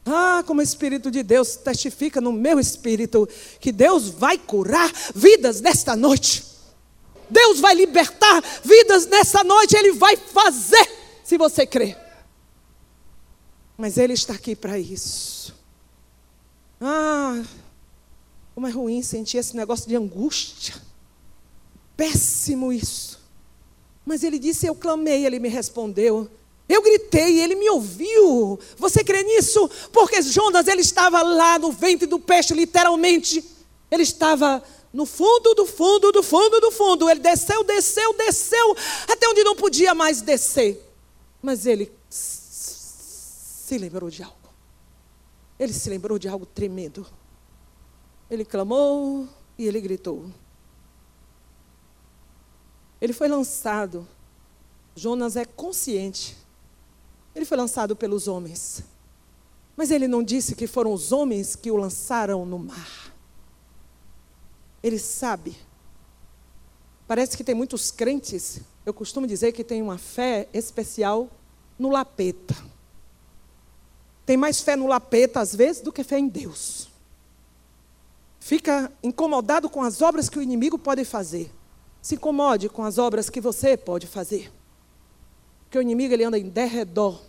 Ah, 0.04 0.42
como 0.46 0.60
o 0.60 0.62
Espírito 0.62 1.10
de 1.10 1.22
Deus 1.22 1.56
testifica 1.56 2.20
no 2.20 2.32
meu 2.32 2.58
espírito 2.58 3.28
que 3.58 3.70
Deus 3.70 4.08
vai 4.08 4.38
curar 4.38 4.90
vidas 5.14 5.60
nesta 5.60 5.94
noite. 5.94 6.44
Deus 7.28 7.60
vai 7.60 7.74
libertar 7.74 8.42
vidas 8.64 9.06
nessa 9.06 9.44
noite, 9.44 9.76
Ele 9.76 9.92
vai 9.92 10.16
fazer, 10.16 10.88
se 11.22 11.38
você 11.38 11.64
crê. 11.64 11.96
Mas 13.78 13.96
Ele 13.96 14.14
está 14.14 14.34
aqui 14.34 14.56
para 14.56 14.78
isso. 14.78 15.54
Ah, 16.80 17.42
como 18.54 18.66
é 18.66 18.70
ruim 18.70 19.02
sentir 19.02 19.38
esse 19.38 19.56
negócio 19.56 19.88
de 19.88 19.96
angústia. 19.96 20.74
Péssimo 21.96 22.72
isso. 22.72 23.20
Mas 24.04 24.24
Ele 24.24 24.38
disse: 24.38 24.66
Eu 24.66 24.74
clamei, 24.74 25.24
Ele 25.24 25.38
me 25.38 25.48
respondeu. 25.48 26.28
Eu 26.70 26.82
gritei, 26.82 27.40
ele 27.40 27.56
me 27.56 27.68
ouviu. 27.68 28.56
Você 28.76 29.02
crê 29.02 29.24
nisso? 29.24 29.68
Porque 29.92 30.22
Jonas, 30.22 30.68
ele 30.68 30.82
estava 30.82 31.20
lá 31.20 31.58
no 31.58 31.72
ventre 31.72 32.06
do 32.06 32.20
peixe, 32.20 32.54
literalmente. 32.54 33.44
Ele 33.90 34.04
estava 34.04 34.62
no 34.92 35.04
fundo 35.04 35.52
do 35.52 35.66
fundo 35.66 36.12
do 36.12 36.22
fundo 36.22 36.60
do 36.60 36.70
fundo. 36.70 37.10
Ele 37.10 37.18
desceu, 37.18 37.64
desceu, 37.64 38.14
desceu, 38.14 38.76
até 39.08 39.28
onde 39.28 39.42
não 39.42 39.56
podia 39.56 39.96
mais 39.96 40.22
descer. 40.22 40.80
Mas 41.42 41.66
ele 41.66 41.92
se 42.08 43.76
lembrou 43.76 44.08
de 44.08 44.22
algo. 44.22 44.36
Ele 45.58 45.72
se 45.72 45.90
lembrou 45.90 46.20
de 46.20 46.28
algo 46.28 46.46
tremendo. 46.46 47.04
Ele 48.30 48.44
clamou 48.44 49.28
e 49.58 49.66
ele 49.66 49.80
gritou. 49.80 50.30
Ele 53.00 53.12
foi 53.12 53.26
lançado. 53.26 54.06
Jonas 54.94 55.34
é 55.34 55.44
consciente 55.44 56.39
ele 57.34 57.44
foi 57.44 57.56
lançado 57.56 57.94
pelos 57.94 58.28
homens. 58.28 58.82
Mas 59.76 59.90
ele 59.90 60.08
não 60.08 60.22
disse 60.22 60.54
que 60.54 60.66
foram 60.66 60.92
os 60.92 61.12
homens 61.12 61.56
que 61.56 61.70
o 61.70 61.76
lançaram 61.76 62.44
no 62.44 62.58
mar. 62.58 63.14
Ele 64.82 64.98
sabe. 64.98 65.56
Parece 67.06 67.36
que 67.36 67.44
tem 67.44 67.54
muitos 67.54 67.90
crentes, 67.90 68.60
eu 68.84 68.94
costumo 68.94 69.26
dizer 69.26 69.52
que 69.52 69.64
tem 69.64 69.82
uma 69.82 69.98
fé 69.98 70.48
especial 70.52 71.28
no 71.78 71.90
lapeta. 71.90 72.54
Tem 74.24 74.36
mais 74.36 74.60
fé 74.60 74.76
no 74.76 74.86
lapeta, 74.86 75.40
às 75.40 75.54
vezes, 75.54 75.82
do 75.82 75.92
que 75.92 76.04
fé 76.04 76.18
em 76.18 76.28
Deus. 76.28 76.88
Fica 78.38 78.92
incomodado 79.02 79.68
com 79.68 79.82
as 79.82 80.00
obras 80.00 80.28
que 80.28 80.38
o 80.38 80.42
inimigo 80.42 80.78
pode 80.78 81.04
fazer. 81.04 81.52
Se 82.00 82.14
incomode 82.14 82.68
com 82.68 82.84
as 82.84 82.96
obras 82.96 83.28
que 83.28 83.40
você 83.40 83.76
pode 83.76 84.06
fazer. 84.06 84.52
Porque 85.70 85.78
o 85.78 85.82
inimigo 85.82 86.12
ele 86.12 86.24
anda 86.24 86.36
em 86.36 86.48
derredor. 86.48 87.20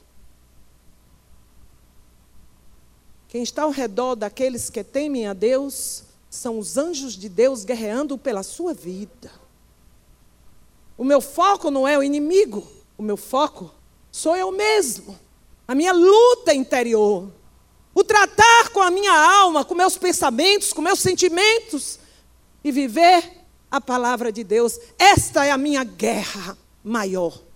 Quem 3.27 3.43
está 3.43 3.61
ao 3.61 3.69
redor 3.69 4.15
daqueles 4.15 4.67
que 4.67 4.83
temem 4.83 5.27
a 5.27 5.33
Deus 5.33 6.05
são 6.27 6.57
os 6.57 6.75
anjos 6.75 7.13
de 7.13 7.29
Deus 7.29 7.63
guerreando 7.63 8.17
pela 8.17 8.41
sua 8.41 8.73
vida. 8.73 9.31
O 10.97 11.03
meu 11.03 11.21
foco 11.21 11.69
não 11.69 11.87
é 11.87 11.95
o 11.95 12.01
inimigo, 12.01 12.67
o 12.97 13.03
meu 13.03 13.15
foco 13.15 13.71
sou 14.11 14.35
eu 14.35 14.51
mesmo. 14.51 15.15
A 15.67 15.75
minha 15.75 15.93
luta 15.93 16.51
interior. 16.51 17.31
O 17.93 18.03
tratar 18.03 18.69
com 18.73 18.81
a 18.81 18.89
minha 18.89 19.13
alma, 19.13 19.63
com 19.63 19.75
meus 19.75 19.99
pensamentos, 19.99 20.73
com 20.73 20.81
meus 20.81 20.99
sentimentos 20.99 21.99
e 22.63 22.71
viver 22.71 23.45
a 23.69 23.79
palavra 23.79 24.31
de 24.31 24.43
Deus. 24.43 24.79
Esta 24.97 25.45
é 25.45 25.51
a 25.51 25.59
minha 25.59 25.83
guerra 25.83 26.57
maior. 26.83 27.50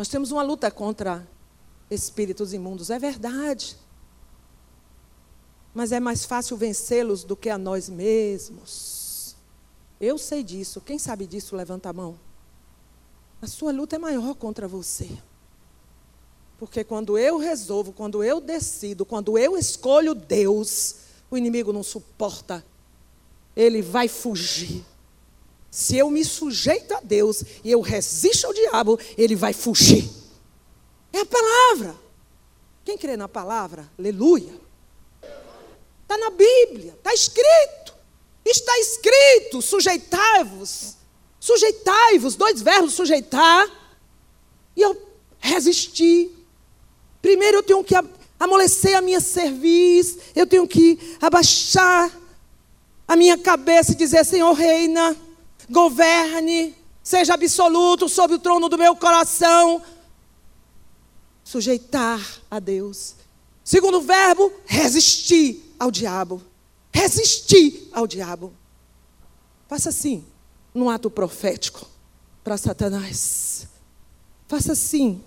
Nós 0.00 0.08
temos 0.08 0.32
uma 0.32 0.42
luta 0.42 0.70
contra 0.70 1.28
espíritos 1.90 2.54
imundos, 2.54 2.88
é 2.88 2.98
verdade. 2.98 3.76
Mas 5.74 5.92
é 5.92 6.00
mais 6.00 6.24
fácil 6.24 6.56
vencê-los 6.56 7.22
do 7.22 7.36
que 7.36 7.50
a 7.50 7.58
nós 7.58 7.90
mesmos. 7.90 9.36
Eu 10.00 10.16
sei 10.16 10.42
disso. 10.42 10.80
Quem 10.80 10.98
sabe 10.98 11.26
disso, 11.26 11.54
levanta 11.54 11.90
a 11.90 11.92
mão. 11.92 12.18
A 13.42 13.46
sua 13.46 13.72
luta 13.72 13.96
é 13.96 13.98
maior 13.98 14.34
contra 14.36 14.66
você. 14.66 15.18
Porque 16.58 16.82
quando 16.82 17.18
eu 17.18 17.36
resolvo, 17.36 17.92
quando 17.92 18.24
eu 18.24 18.40
decido, 18.40 19.04
quando 19.04 19.36
eu 19.36 19.54
escolho 19.54 20.14
Deus, 20.14 20.96
o 21.30 21.36
inimigo 21.36 21.74
não 21.74 21.82
suporta. 21.82 22.64
Ele 23.54 23.82
vai 23.82 24.08
fugir. 24.08 24.82
Se 25.70 25.96
eu 25.96 26.10
me 26.10 26.24
sujeito 26.24 26.92
a 26.94 27.00
Deus 27.00 27.44
e 27.62 27.70
eu 27.70 27.80
resisto 27.80 28.46
ao 28.46 28.52
diabo, 28.52 28.98
ele 29.16 29.36
vai 29.36 29.52
fugir. 29.52 30.10
É 31.12 31.20
a 31.20 31.26
palavra. 31.26 31.94
Quem 32.84 32.98
crê 32.98 33.16
na 33.16 33.28
palavra, 33.28 33.88
aleluia. 33.96 34.52
Está 36.02 36.18
na 36.18 36.30
Bíblia, 36.30 36.94
está 36.98 37.14
escrito. 37.14 37.94
Está 38.44 38.76
escrito: 38.80 39.62
sujeitai-vos. 39.62 40.96
Sujeitai-vos, 41.38 42.34
dois 42.34 42.60
verbos, 42.60 42.94
sujeitar. 42.94 43.68
E 44.76 44.80
eu 44.80 45.00
resisti. 45.38 46.32
Primeiro 47.22 47.58
eu 47.58 47.62
tenho 47.62 47.84
que 47.84 47.94
amolecer 48.40 48.96
a 48.96 49.00
minha 49.00 49.20
cerviz, 49.20 50.18
eu 50.34 50.46
tenho 50.46 50.66
que 50.66 50.98
abaixar 51.20 52.10
a 53.06 53.14
minha 53.14 53.38
cabeça 53.38 53.92
e 53.92 53.94
dizer: 53.94 54.24
Senhor, 54.24 54.52
reina 54.52 55.16
governe, 55.70 56.74
seja 57.02 57.34
absoluto 57.34 58.08
sobre 58.08 58.36
o 58.36 58.38
trono 58.38 58.68
do 58.68 58.76
meu 58.76 58.96
coração. 58.96 59.82
Sujeitar 61.44 62.20
a 62.50 62.58
Deus. 62.58 63.14
Segundo 63.64 64.00
verbo, 64.00 64.52
resistir 64.66 65.74
ao 65.78 65.90
diabo. 65.90 66.42
Resistir 66.92 67.88
ao 67.92 68.06
diabo. 68.06 68.52
Faça 69.68 69.90
assim, 69.90 70.24
num 70.74 70.90
ato 70.90 71.08
profético 71.08 71.86
para 72.42 72.58
Satanás. 72.58 73.68
Faça 74.48 74.72
assim, 74.72 75.22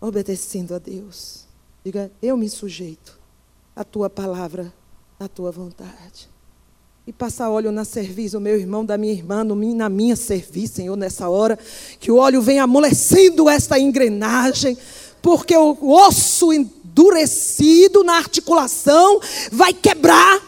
obedecendo 0.00 0.74
a 0.74 0.78
Deus. 0.78 1.46
Diga, 1.84 2.10
eu 2.22 2.36
me 2.36 2.48
sujeito 2.48 3.18
à 3.76 3.84
tua 3.84 4.08
palavra, 4.08 4.72
à 5.20 5.28
tua 5.28 5.52
vontade 5.52 6.28
e 7.08 7.12
passa 7.12 7.48
óleo 7.48 7.72
na 7.72 7.86
cerviz, 7.86 8.34
o 8.34 8.40
meu 8.40 8.54
irmão 8.54 8.84
da 8.84 8.98
minha 8.98 9.14
irmã, 9.14 9.42
na 9.42 9.88
minha 9.88 10.14
cerviz, 10.14 10.72
Senhor, 10.72 10.94
nessa 10.94 11.26
hora, 11.26 11.58
que 11.98 12.12
o 12.12 12.16
óleo 12.16 12.42
venha 12.42 12.64
amolecendo 12.64 13.48
esta 13.48 13.78
engrenagem, 13.78 14.76
porque 15.22 15.56
o 15.56 15.90
osso 15.90 16.52
endurecido 16.52 18.04
na 18.04 18.18
articulação, 18.18 19.22
vai 19.50 19.72
quebrar. 19.72 20.38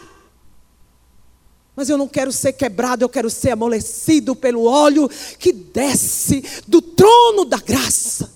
Mas 1.75 1.89
eu 1.89 1.97
não 1.97 2.07
quero 2.07 2.31
ser 2.31 2.53
quebrado, 2.53 3.03
eu 3.03 3.09
quero 3.09 3.31
ser 3.31 3.49
amolecido 3.49 4.35
pelo 4.35 4.65
óleo 4.65 5.09
que 5.39 5.51
desce 5.51 6.43
do 6.67 6.79
trono 6.79 7.43
da 7.43 7.57
graça. 7.57 8.31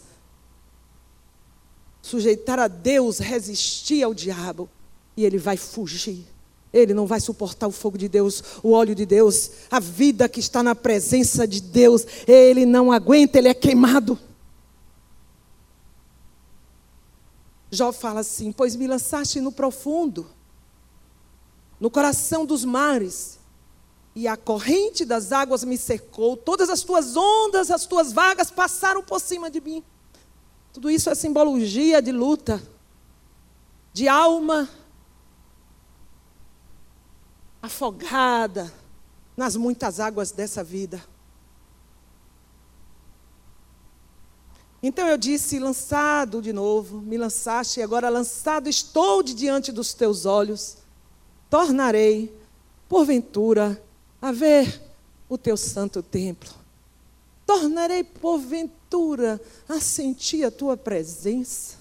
Sujeitar 2.01 2.57
a 2.57 2.67
Deus, 2.67 3.19
resistir 3.19 4.01
ao 4.01 4.15
diabo, 4.15 4.67
e 5.15 5.23
ele 5.23 5.37
vai 5.37 5.57
fugir. 5.57 6.25
Ele 6.75 6.93
não 6.93 7.07
vai 7.07 7.21
suportar 7.21 7.69
o 7.69 7.71
fogo 7.71 7.97
de 7.97 8.09
Deus, 8.09 8.43
o 8.61 8.73
óleo 8.73 8.93
de 8.93 9.05
Deus, 9.05 9.49
a 9.71 9.79
vida 9.79 10.27
que 10.27 10.41
está 10.41 10.61
na 10.61 10.75
presença 10.75 11.47
de 11.47 11.61
Deus. 11.61 12.05
Ele 12.27 12.65
não 12.65 12.91
aguenta, 12.91 13.37
ele 13.37 13.47
é 13.47 13.53
queimado. 13.53 14.19
Jó 17.71 17.93
fala 17.93 18.19
assim: 18.19 18.51
Pois 18.51 18.75
me 18.75 18.87
lançaste 18.87 19.39
no 19.39 19.53
profundo, 19.53 20.27
no 21.79 21.89
coração 21.89 22.45
dos 22.45 22.65
mares, 22.65 23.39
e 24.13 24.27
a 24.27 24.35
corrente 24.35 25.05
das 25.05 25.31
águas 25.31 25.63
me 25.63 25.77
cercou, 25.77 26.35
todas 26.35 26.69
as 26.69 26.83
tuas 26.83 27.15
ondas, 27.15 27.71
as 27.71 27.85
tuas 27.85 28.11
vagas 28.11 28.51
passaram 28.51 29.01
por 29.01 29.21
cima 29.21 29.49
de 29.49 29.61
mim. 29.61 29.81
Tudo 30.73 30.91
isso 30.91 31.09
é 31.09 31.15
simbologia 31.15 32.01
de 32.01 32.11
luta, 32.11 32.61
de 33.93 34.09
alma 34.09 34.69
afogada 37.65 38.71
nas 39.35 39.55
muitas 39.55 39.99
águas 39.99 40.31
dessa 40.31 40.63
vida. 40.63 41.03
Então 44.81 45.07
eu 45.07 45.17
disse: 45.17 45.59
lançado 45.59 46.41
de 46.41 46.53
novo, 46.53 47.01
me 47.01 47.17
lançaste, 47.17 47.79
e 47.79 47.83
agora 47.83 48.09
lançado 48.09 48.69
estou 48.69 49.21
de 49.21 49.33
diante 49.33 49.71
dos 49.71 49.93
teus 49.93 50.25
olhos. 50.25 50.77
Tornarei, 51.49 52.35
porventura, 52.87 53.81
a 54.21 54.31
ver 54.31 54.81
o 55.27 55.37
teu 55.37 55.57
santo 55.57 56.01
templo. 56.01 56.53
Tornarei, 57.45 58.03
porventura, 58.03 59.39
a 59.67 59.79
sentir 59.79 60.43
a 60.43 60.51
tua 60.51 60.75
presença. 60.75 61.77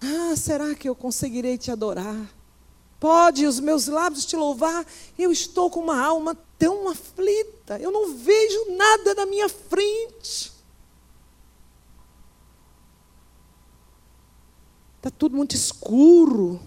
Ah, 0.00 0.34
será 0.36 0.74
que 0.74 0.88
eu 0.88 0.94
conseguirei 0.94 1.58
te 1.58 1.70
adorar? 1.70 2.37
Pode 3.00 3.46
os 3.46 3.60
meus 3.60 3.86
lábios 3.86 4.24
te 4.24 4.36
louvar? 4.36 4.84
Eu 5.18 5.30
estou 5.30 5.70
com 5.70 5.80
uma 5.80 6.04
alma 6.04 6.36
tão 6.58 6.88
aflita, 6.88 7.78
eu 7.78 7.92
não 7.92 8.14
vejo 8.14 8.76
nada 8.76 9.14
na 9.14 9.26
minha 9.26 9.48
frente. 9.48 10.52
Está 14.96 15.10
tudo 15.10 15.36
muito 15.36 15.54
escuro. 15.54 16.60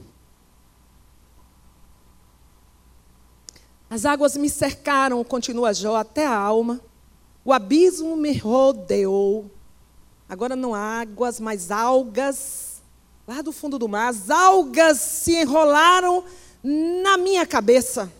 As 3.89 4.05
águas 4.05 4.37
me 4.37 4.49
cercaram, 4.49 5.21
continua 5.21 5.73
Jó, 5.73 5.97
até 5.97 6.25
a 6.25 6.33
alma. 6.33 6.79
O 7.43 7.51
abismo 7.51 8.15
me 8.15 8.37
rodeou. 8.37 9.51
Agora 10.29 10.55
não 10.55 10.73
há 10.73 11.01
águas, 11.01 11.41
mas 11.41 11.71
algas 11.71 12.70
lá 13.27 13.41
do 13.41 13.51
fundo 13.51 13.77
do 13.77 13.87
mar, 13.87 14.09
as 14.09 14.29
algas 14.29 14.97
se 14.99 15.35
enrolaram 15.41 16.23
na 16.63 17.17
minha 17.17 17.45
cabeça. 17.45 18.11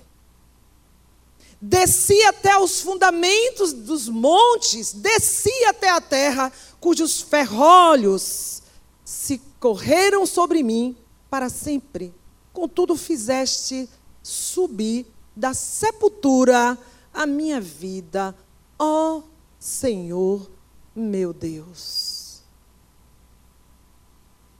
Desci 1.62 2.22
até 2.24 2.58
os 2.58 2.82
fundamentos 2.82 3.72
dos 3.72 4.10
montes, 4.10 4.94
desci 4.94 5.66
até 5.66 5.90
a 5.90 6.02
terra, 6.02 6.52
cujos 6.80 7.22
ferrolhos 7.22 8.64
se 9.06 9.40
correram 9.60 10.26
sobre 10.26 10.64
mim 10.64 10.98
para 11.30 11.50
sempre. 11.50 12.14
Contudo, 12.52 12.96
fizeste 12.96 13.88
subir 14.24 15.06
da 15.36 15.54
sepultura 15.54 16.78
a 17.14 17.26
minha 17.26 17.62
vida, 17.62 18.36
ó 18.80 19.22
Senhor 19.60 20.50
meu 20.96 21.32
Deus 21.32 22.11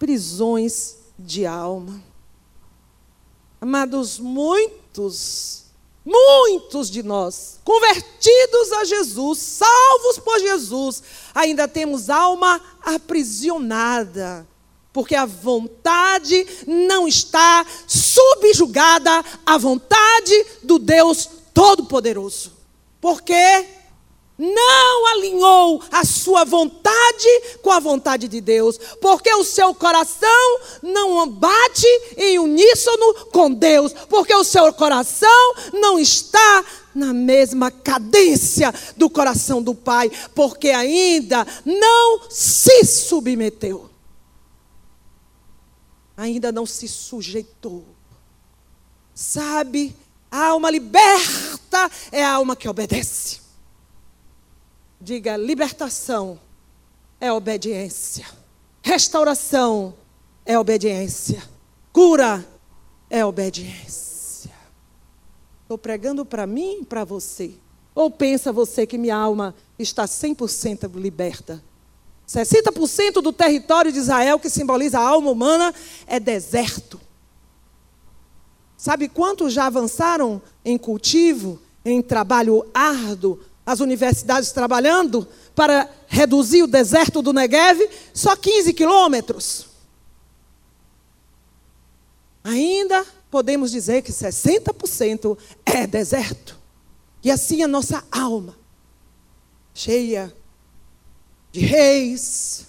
prisões 0.02 0.96
de 1.16 1.46
alma. 1.46 2.02
Amados, 3.62 4.18
muitos, 4.18 5.66
muitos 6.04 6.90
de 6.90 7.04
nós, 7.04 7.60
convertidos 7.64 8.72
a 8.80 8.84
Jesus, 8.84 9.38
salvos 9.38 10.18
por 10.18 10.40
Jesus, 10.40 11.04
ainda 11.36 11.68
temos 11.68 12.10
alma 12.10 12.60
aprisionada, 12.82 14.48
porque 14.92 15.14
a 15.14 15.28
vontade 15.28 16.48
não 16.66 17.08
está 17.08 17.64
subjugada 17.86 19.24
à 19.46 19.56
vontade 19.60 20.48
do 20.64 20.80
Deus 20.80 21.30
Todo-Poderoso. 21.54 22.54
Por 23.00 23.22
quê? 23.22 23.68
Não 24.42 25.06
alinhou 25.14 25.84
a 25.92 26.04
sua 26.04 26.44
vontade 26.44 27.28
com 27.62 27.70
a 27.70 27.80
vontade 27.80 28.28
de 28.28 28.42
Deus, 28.42 28.76
porque 29.00 29.32
o 29.36 29.44
seu 29.44 29.76
coração 29.76 30.60
não 30.82 31.30
bate 31.30 31.86
em 32.18 32.40
uníssono 32.40 33.28
com 33.32 33.54
Deus, 33.54 33.94
porque 34.10 34.34
o 34.34 34.44
seu 34.44 34.74
coração 34.74 35.54
não 35.72 36.00
está 36.00 36.66
na 36.96 37.14
mesma 37.14 37.70
cadência 37.70 38.74
do 38.98 39.12
coração 39.12 39.62
do 39.62 39.76
Pai, 39.76 40.10
porque 40.34 40.70
ainda 40.70 41.46
não 41.64 42.22
se 42.28 42.84
submeteu, 42.84 43.92
ainda 46.18 46.52
não 46.52 46.66
se 46.66 46.88
sujeitou. 46.88 47.86
Sabe, 49.14 49.96
a 50.32 50.48
alma 50.48 50.72
liberta 50.72 51.92
é 52.12 52.24
a 52.24 52.32
alma 52.32 52.56
que 52.56 52.68
obedece. 52.68 53.41
Diga: 55.02 55.36
libertação 55.36 56.40
é 57.20 57.34
obediência. 57.34 58.26
Restauração 58.84 59.96
é 60.46 60.58
obediência. 60.60 61.42
Cura 61.92 62.46
é 63.10 63.26
obediência. 63.26 64.52
Estou 65.64 65.78
pregando 65.78 66.24
para 66.24 66.46
mim 66.46 66.82
e 66.82 66.86
para 66.86 67.04
você. 67.04 67.54
Ou 67.96 68.12
pensa 68.12 68.54
você 68.54 68.86
que 68.86 68.98
minha 68.98 69.16
alma 69.16 69.56
está 69.80 70.06
100% 70.06 70.94
liberta? 70.96 71.64
60% 72.28 73.22
do 73.22 73.34
território 73.34 73.92
de 73.92 73.98
Israel, 73.98 74.40
que 74.40 74.50
simboliza 74.50 75.00
a 75.00 75.08
alma 75.08 75.32
humana, 75.32 75.74
é 76.06 76.20
deserto. 76.20 77.00
Sabe 78.78 79.10
quantos 79.10 79.52
já 79.52 79.66
avançaram 79.66 80.42
em 80.64 80.78
cultivo, 80.78 81.60
em 81.84 82.02
trabalho 82.02 82.66
árduo, 82.74 83.40
as 83.72 83.80
universidades 83.80 84.52
trabalhando 84.52 85.28
para 85.56 85.90
reduzir 86.08 86.64
o 86.64 86.68
deserto 86.68 87.22
do 87.22 87.34
Negev, 87.34 87.90
só 88.14 88.36
15 88.36 88.74
quilômetros. 88.74 89.68
Ainda 92.44 93.06
podemos 93.30 93.72
dizer 93.72 94.02
que 94.02 94.12
60% 94.12 95.38
é 95.66 95.88
deserto. 95.88 96.60
E 97.24 97.30
assim 97.30 97.64
a 97.64 97.68
nossa 97.68 98.04
alma, 98.12 98.58
cheia 99.74 100.36
de 101.52 101.60
reis, 101.60 102.68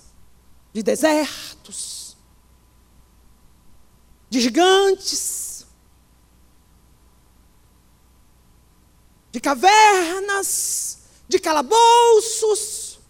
de 0.72 0.82
desertos, 0.82 2.16
de 4.28 4.40
gigantes, 4.40 5.51
de 9.32 9.40
cavernas, 9.40 10.98
de 11.26 11.38
calabouços, 11.38 13.00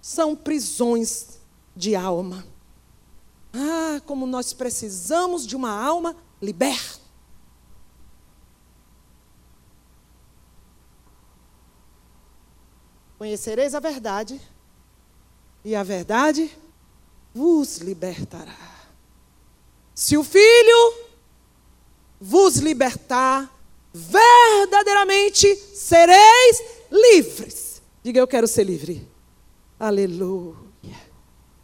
são 0.00 0.36
prisões 0.36 1.40
de 1.74 1.96
alma. 1.96 2.46
Ah, 3.52 4.00
como 4.06 4.24
nós 4.24 4.52
precisamos 4.52 5.44
de 5.44 5.56
uma 5.56 5.70
alma 5.70 6.16
liberta. 6.40 7.00
Conhecereis 13.18 13.74
a 13.74 13.80
verdade, 13.80 14.40
e 15.64 15.74
a 15.74 15.82
verdade 15.82 16.56
vos 17.34 17.78
libertará. 17.78 18.86
Se 19.94 20.16
o 20.16 20.22
Filho 20.22 21.08
vos 22.20 22.58
libertar, 22.58 23.50
verdadeiramente 23.96 25.56
sereis 25.56 26.62
livres. 26.90 27.80
Diga, 28.02 28.20
eu 28.20 28.26
quero 28.26 28.46
ser 28.46 28.64
livre. 28.64 29.08
Aleluia. 29.80 30.56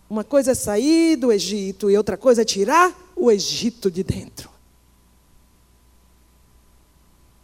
Uma 0.08 0.24
coisa 0.24 0.52
é 0.52 0.54
sair 0.54 1.16
do 1.16 1.30
Egito 1.30 1.90
e 1.90 1.96
outra 1.96 2.16
coisa 2.16 2.42
é 2.42 2.44
tirar 2.44 3.12
o 3.14 3.30
Egito 3.30 3.90
de 3.90 4.02
dentro. 4.02 4.50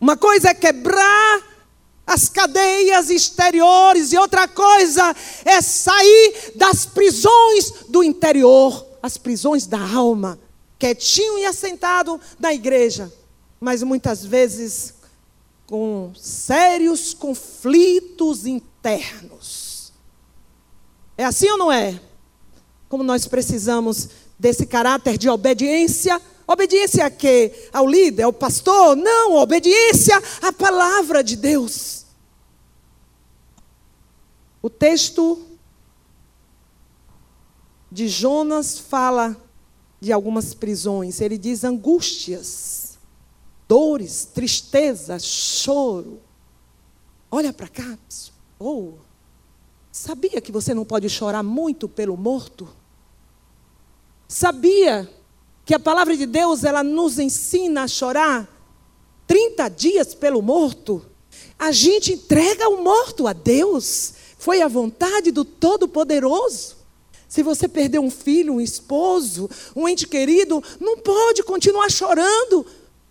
Uma 0.00 0.16
coisa 0.16 0.50
é 0.50 0.54
quebrar 0.54 1.42
as 2.06 2.28
cadeias 2.28 3.10
exteriores 3.10 4.12
e 4.12 4.18
outra 4.18 4.48
coisa 4.48 5.14
é 5.44 5.60
sair 5.60 6.52
das 6.54 6.86
prisões 6.86 7.84
do 7.88 8.02
interior. 8.02 8.86
as 9.00 9.16
prisões 9.16 9.64
da 9.64 9.78
alma, 9.78 10.38
quietinho 10.76 11.38
e 11.38 11.44
assentado 11.44 12.20
na 12.38 12.52
igreja, 12.52 13.12
mas 13.60 13.82
muitas 13.82 14.24
vezes 14.24 14.94
com 15.66 16.12
sérios 16.14 17.12
conflitos 17.12 18.46
internos. 18.46 19.92
É 21.16 21.24
assim 21.24 21.50
ou 21.50 21.58
não 21.58 21.70
é? 21.70 22.00
Como 22.88 23.02
nós 23.02 23.26
precisamos 23.26 24.08
desse 24.38 24.64
caráter 24.64 25.18
de 25.18 25.28
obediência. 25.28 26.20
Obediência 26.46 27.04
a 27.04 27.10
quê? 27.10 27.68
Ao 27.72 27.86
líder, 27.86 28.22
ao 28.22 28.32
pastor? 28.32 28.96
Não, 28.96 29.34
obediência 29.34 30.16
à 30.40 30.52
palavra 30.52 31.22
de 31.22 31.36
Deus. 31.36 32.06
O 34.62 34.70
texto 34.70 35.44
de 37.90 38.08
Jonas 38.08 38.78
fala 38.78 39.36
de 40.00 40.12
algumas 40.12 40.54
prisões. 40.54 41.20
Ele 41.20 41.36
diz 41.36 41.64
angústias, 41.64 42.87
dores, 43.68 44.24
tristeza, 44.24 45.18
choro. 45.18 46.20
Olha 47.30 47.52
para 47.52 47.68
cá, 47.68 47.98
oh, 48.58 48.94
sabia 49.92 50.40
que 50.40 50.50
você 50.50 50.72
não 50.72 50.86
pode 50.86 51.10
chorar 51.10 51.42
muito 51.42 51.86
pelo 51.86 52.16
morto? 52.16 52.66
Sabia 54.26 55.08
que 55.64 55.74
a 55.74 55.78
palavra 55.78 56.16
de 56.16 56.24
Deus 56.24 56.64
ela 56.64 56.82
nos 56.82 57.18
ensina 57.18 57.82
a 57.82 57.88
chorar 57.88 58.48
30 59.26 59.68
dias 59.68 60.14
pelo 60.14 60.40
morto? 60.40 61.04
A 61.58 61.70
gente 61.70 62.14
entrega 62.14 62.68
o 62.68 62.82
morto 62.82 63.26
a 63.26 63.34
Deus. 63.34 64.14
Foi 64.38 64.62
a 64.62 64.68
vontade 64.68 65.30
do 65.30 65.44
Todo-Poderoso. 65.44 66.78
Se 67.28 67.42
você 67.42 67.68
perdeu 67.68 68.00
um 68.00 68.10
filho, 68.10 68.54
um 68.54 68.60
esposo, 68.60 69.50
um 69.76 69.86
ente 69.86 70.06
querido, 70.06 70.64
não 70.80 70.96
pode 70.96 71.42
continuar 71.42 71.90
chorando, 71.90 72.64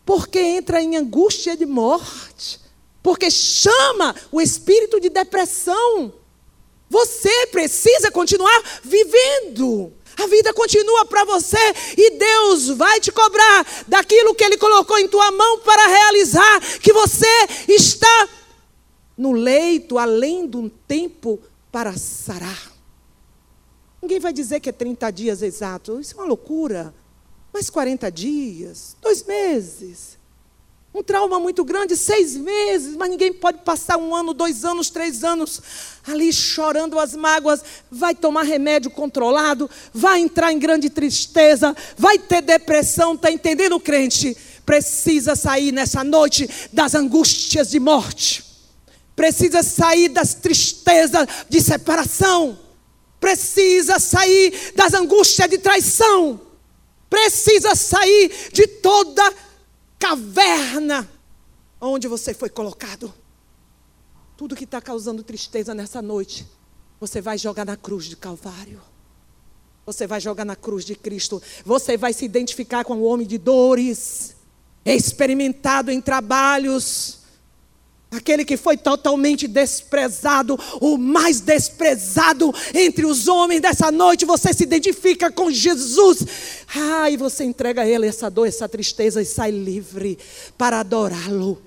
porque 0.08 0.40
entra 0.40 0.82
em 0.82 0.96
angústia 0.96 1.58
de 1.58 1.66
morte, 1.66 2.62
porque 3.04 3.30
chama 3.30 4.16
o 4.32 4.40
espírito 4.40 5.02
de 5.02 5.10
depressão. 5.10 6.14
Você 6.90 7.48
precisa 7.48 8.10
continuar 8.10 8.64
vivendo. 8.82 9.92
A 10.18 10.26
vida 10.28 10.54
continua 10.54 11.06
para 11.06 11.26
você 11.26 11.58
e 11.98 12.12
Deus 12.12 12.70
vai 12.70 13.02
te 13.02 13.12
cobrar 13.12 13.68
daquilo 13.86 14.34
que 14.34 14.46
Ele 14.46 14.58
colocou 14.58 14.98
em 14.98 15.10
tua 15.10 15.30
mão 15.30 15.60
para 15.60 15.88
realizar, 15.88 16.62
que 16.80 16.94
você 16.94 17.28
está 17.68 18.30
no 19.18 19.34
leito 19.34 19.98
além 19.98 20.48
de 20.48 20.56
um 20.56 20.70
tempo 20.70 21.38
para 21.70 21.98
sarar. 21.98 22.72
Ninguém 24.02 24.22
vai 24.22 24.32
dizer 24.32 24.62
que 24.62 24.70
é 24.70 24.72
30 24.72 25.12
dias 25.12 25.42
exato. 25.42 26.00
Isso 26.00 26.14
é 26.14 26.18
uma 26.18 26.28
loucura. 26.28 26.94
Mas 27.58 27.72
40 27.72 28.12
dias, 28.12 28.96
dois 29.02 29.24
meses. 29.24 30.16
Um 30.94 31.02
trauma 31.02 31.40
muito 31.40 31.66
grande, 31.66 31.98
seis 31.98 32.38
meses, 32.38 32.96
mas 32.96 33.10
ninguém 33.10 33.34
pode 33.34 33.64
passar 33.64 33.98
um 33.98 34.14
ano, 34.14 34.32
dois 34.32 34.64
anos, 34.64 34.92
três 34.92 35.24
anos 35.24 35.60
ali 36.06 36.32
chorando 36.32 37.00
as 37.00 37.16
mágoas. 37.16 37.64
Vai 37.90 38.14
tomar 38.14 38.44
remédio 38.44 38.92
controlado, 38.92 39.68
vai 39.92 40.20
entrar 40.20 40.54
em 40.54 40.60
grande 40.60 40.88
tristeza, 40.88 41.76
vai 41.98 42.20
ter 42.20 42.44
depressão. 42.44 43.16
Está 43.16 43.32
entendendo, 43.32 43.80
crente? 43.80 44.38
Precisa 44.64 45.36
sair 45.36 45.72
nessa 45.72 46.04
noite 46.04 46.48
das 46.72 46.94
angústias 46.94 47.72
de 47.72 47.80
morte, 47.80 48.46
precisa 49.16 49.64
sair 49.64 50.10
das 50.10 50.36
tristezas 50.36 51.28
de 51.50 51.60
separação 51.60 52.60
precisa 53.20 53.98
sair 53.98 54.74
das 54.76 54.94
angústias 54.94 55.50
de 55.50 55.58
traição, 55.58 56.40
precisa 57.10 57.76
sair 57.76 58.52
de 58.52 58.68
toda 58.68 59.34
caverna 60.00 61.10
onde 61.80 62.08
você 62.08 62.34
foi 62.34 62.50
colocado. 62.50 63.14
Tudo 64.36 64.56
que 64.56 64.64
está 64.64 64.82
causando 64.82 65.24
tristeza 65.24 65.74
nessa 65.74 66.02
noite, 66.02 66.48
você 67.00 67.22
vai 67.22 67.38
jogar 67.38 67.66
na 67.66 67.76
cruz 67.76 68.06
de 68.06 68.16
Calvário. 68.16 68.82
Você 69.86 70.06
vai 70.06 70.20
jogar 70.20 70.46
na 70.46 70.56
cruz 70.56 70.84
de 70.84 70.96
Cristo. 70.96 71.42
Você 71.66 71.98
vai 71.98 72.14
se 72.14 72.26
identificar 72.26 72.84
com 72.84 72.98
o 72.98 73.04
homem 73.04 73.26
de 73.26 73.38
dores, 73.38 74.36
experimentado 74.86 75.92
em 75.92 76.02
trabalhos 76.02 77.27
Aquele 78.18 78.44
que 78.44 78.58
foi 78.58 78.76
totalmente 78.76 79.48
desprezado, 79.48 80.60
o 80.82 80.98
mais 80.98 81.40
desprezado 81.40 82.52
entre 82.74 83.06
os 83.06 83.28
homens 83.28 83.62
dessa 83.62 83.92
noite, 83.92 84.26
você 84.26 84.52
se 84.54 84.64
identifica 84.64 85.32
com 85.32 85.52
Jesus. 85.52 86.26
Ah, 86.76 87.12
e 87.12 87.16
você 87.16 87.44
entrega 87.44 87.84
a 87.84 87.88
Ele 87.88 88.08
essa 88.08 88.28
dor, 88.28 88.48
essa 88.48 88.68
tristeza 88.68 89.22
e 89.22 89.26
sai 89.26 89.52
livre 89.52 90.18
para 90.58 90.80
adorá-lo. 90.80 91.62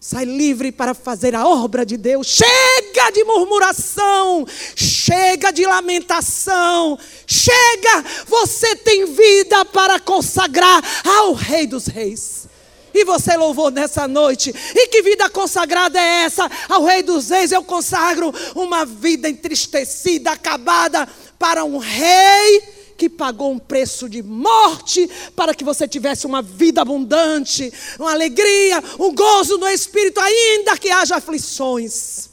Sai 0.00 0.24
livre 0.24 0.72
para 0.72 0.94
fazer 0.94 1.32
a 1.36 1.46
obra 1.46 1.86
de 1.86 1.96
Deus. 1.96 2.26
Chega 2.26 3.12
de 3.12 3.22
murmuração, 3.22 4.44
chega 4.74 5.52
de 5.52 5.64
lamentação, 5.64 6.98
chega. 7.24 8.04
Você 8.26 8.74
tem 8.74 9.06
vida 9.06 9.64
para 9.66 10.00
consagrar 10.00 10.82
ao 11.06 11.34
Rei 11.34 11.68
dos 11.68 11.86
Reis 11.86 12.50
e 12.94 13.04
você 13.04 13.36
louvou 13.36 13.70
nessa 13.70 14.06
noite. 14.06 14.52
E 14.74 14.88
que 14.88 15.02
vida 15.02 15.28
consagrada 15.30 15.98
é 15.98 16.24
essa? 16.24 16.50
Ao 16.68 16.84
Rei 16.84 17.02
dos 17.02 17.30
Reis 17.30 17.52
eu 17.52 17.64
consagro 17.64 18.32
uma 18.54 18.84
vida 18.84 19.28
entristecida, 19.28 20.32
acabada, 20.32 21.08
para 21.38 21.64
um 21.64 21.78
rei 21.78 22.60
que 22.96 23.08
pagou 23.08 23.50
um 23.50 23.58
preço 23.58 24.08
de 24.08 24.22
morte 24.22 25.08
para 25.34 25.54
que 25.54 25.64
você 25.64 25.88
tivesse 25.88 26.26
uma 26.26 26.40
vida 26.40 26.82
abundante, 26.82 27.72
uma 27.98 28.12
alegria, 28.12 28.82
um 28.98 29.14
gozo 29.14 29.58
no 29.58 29.68
espírito, 29.68 30.20
ainda 30.20 30.76
que 30.78 30.90
haja 30.90 31.16
aflições. 31.16 32.30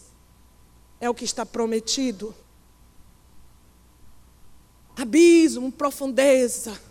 É 1.01 1.09
o 1.09 1.13
que 1.13 1.25
está 1.25 1.45
prometido. 1.45 2.35
Abismo, 4.95 5.71
profundeza 5.71 6.88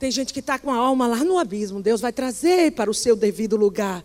tem 0.00 0.10
gente 0.10 0.32
que 0.32 0.40
está 0.40 0.58
com 0.58 0.72
a 0.72 0.76
alma 0.76 1.06
lá 1.06 1.18
no 1.18 1.38
abismo. 1.38 1.82
Deus 1.82 2.00
vai 2.00 2.10
trazer 2.10 2.72
para 2.72 2.90
o 2.90 2.94
seu 2.94 3.14
devido 3.14 3.54
lugar. 3.54 4.02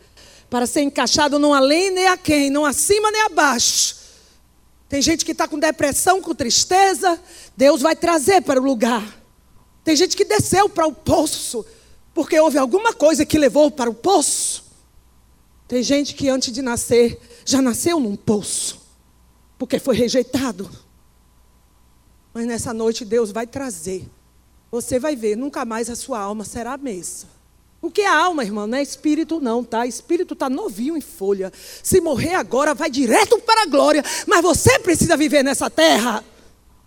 Para 0.50 0.68
ser 0.68 0.82
encaixado 0.82 1.40
não 1.40 1.54
além 1.54 1.90
nem 1.90 2.08
a 2.08 2.18
quem, 2.18 2.50
não 2.50 2.66
acima 2.66 3.10
nem 3.10 3.22
abaixo. 3.22 3.96
Tem 4.90 5.02
gente 5.02 5.24
que 5.24 5.32
está 5.32 5.48
com 5.48 5.58
depressão, 5.58 6.22
com 6.22 6.36
tristeza. 6.36 7.18
Deus 7.56 7.82
vai 7.82 7.96
trazer 7.96 8.42
para 8.42 8.60
o 8.60 8.64
lugar. 8.64 9.24
Tem 9.86 9.96
gente 9.96 10.18
que 10.18 10.26
desceu 10.26 10.68
para 10.68 10.86
o 10.86 10.92
poço. 10.92 11.66
Porque 12.14 12.38
houve 12.38 12.58
alguma 12.58 12.92
coisa 12.92 13.26
que 13.26 13.40
levou 13.40 13.72
para 13.72 13.90
o 13.90 13.94
poço. 13.94 14.66
Tem 15.66 15.82
gente 15.82 16.14
que 16.14 16.28
antes 16.28 16.52
de 16.52 16.62
nascer 16.62 17.18
já 17.46 17.62
nasceu 17.62 18.02
num 18.02 18.18
poço. 18.18 18.82
Porque 19.58 19.80
foi 19.80 19.96
rejeitado. 19.96 20.70
Mas 22.34 22.46
nessa 22.46 22.74
noite 22.74 23.06
Deus 23.06 23.32
vai 23.32 23.48
trazer 23.48 24.06
você 24.72 25.00
vai 25.00 25.16
ver, 25.16 25.36
nunca 25.36 25.64
mais 25.66 25.90
a 25.90 25.96
sua 25.96 26.20
alma 26.20 26.44
será 26.44 26.74
a 26.74 26.78
mesma. 26.78 27.36
O 27.86 27.92
que 27.92 28.02
é 28.02 28.08
alma, 28.08 28.44
irmão? 28.44 28.66
Não 28.66 28.80
é 28.80 28.82
espírito, 28.82 29.40
não, 29.40 29.64
tá? 29.64 29.86
Espírito 29.86 30.34
está 30.34 30.50
novinho 30.50 30.98
em 30.98 31.02
folha. 31.02 31.54
Se 31.84 32.02
morrer 32.02 32.34
agora, 32.34 32.74
vai 32.74 32.90
direto 32.90 33.38
para 33.40 33.62
a 33.62 33.66
glória. 33.68 34.04
Mas 34.26 34.42
você 34.42 34.80
precisa 34.80 35.16
viver 35.16 35.44
nessa 35.44 35.70
terra. 35.70 36.24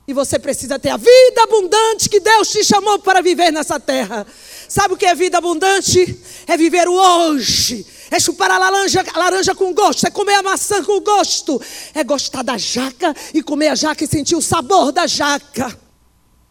E 0.08 0.12
você 0.12 0.40
precisa 0.40 0.76
ter 0.76 0.88
a 0.88 0.96
vida 0.96 1.42
abundante 1.44 2.08
que 2.08 2.18
Deus 2.18 2.50
te 2.50 2.64
chamou 2.64 2.98
para 2.98 3.22
viver 3.22 3.52
nessa 3.52 3.78
terra. 3.78 4.26
Sabe 4.68 4.94
o 4.94 4.96
que 4.96 5.06
é 5.06 5.14
vida 5.14 5.38
abundante? 5.38 6.18
É 6.48 6.56
viver 6.56 6.88
o 6.88 6.94
hoje. 6.94 7.86
É 8.10 8.18
chupar 8.18 8.50
a 8.50 8.58
laranja, 8.58 9.04
a 9.14 9.18
laranja 9.18 9.54
com 9.54 9.72
gosto. 9.72 10.04
É 10.04 10.10
comer 10.10 10.34
a 10.34 10.42
maçã 10.42 10.82
com 10.82 10.98
gosto. 11.00 11.62
É 11.94 12.02
gostar 12.02 12.42
da 12.42 12.58
jaca 12.58 13.14
e 13.32 13.40
comer 13.40 13.68
a 13.68 13.74
jaca 13.76 14.02
e 14.02 14.08
sentir 14.08 14.34
o 14.34 14.42
sabor 14.42 14.90
da 14.90 15.06
jaca. 15.06 15.78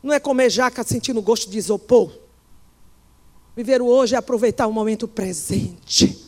Não 0.01 0.13
é 0.13 0.19
comer 0.19 0.49
jaca 0.49 0.83
sentindo 0.83 1.21
gosto 1.21 1.49
de 1.49 1.57
isopor. 1.57 2.11
Viver 3.55 3.81
o 3.81 3.87
hoje 3.87 4.15
é 4.15 4.17
aproveitar 4.17 4.67
o 4.67 4.73
momento 4.73 5.07
presente. 5.07 6.25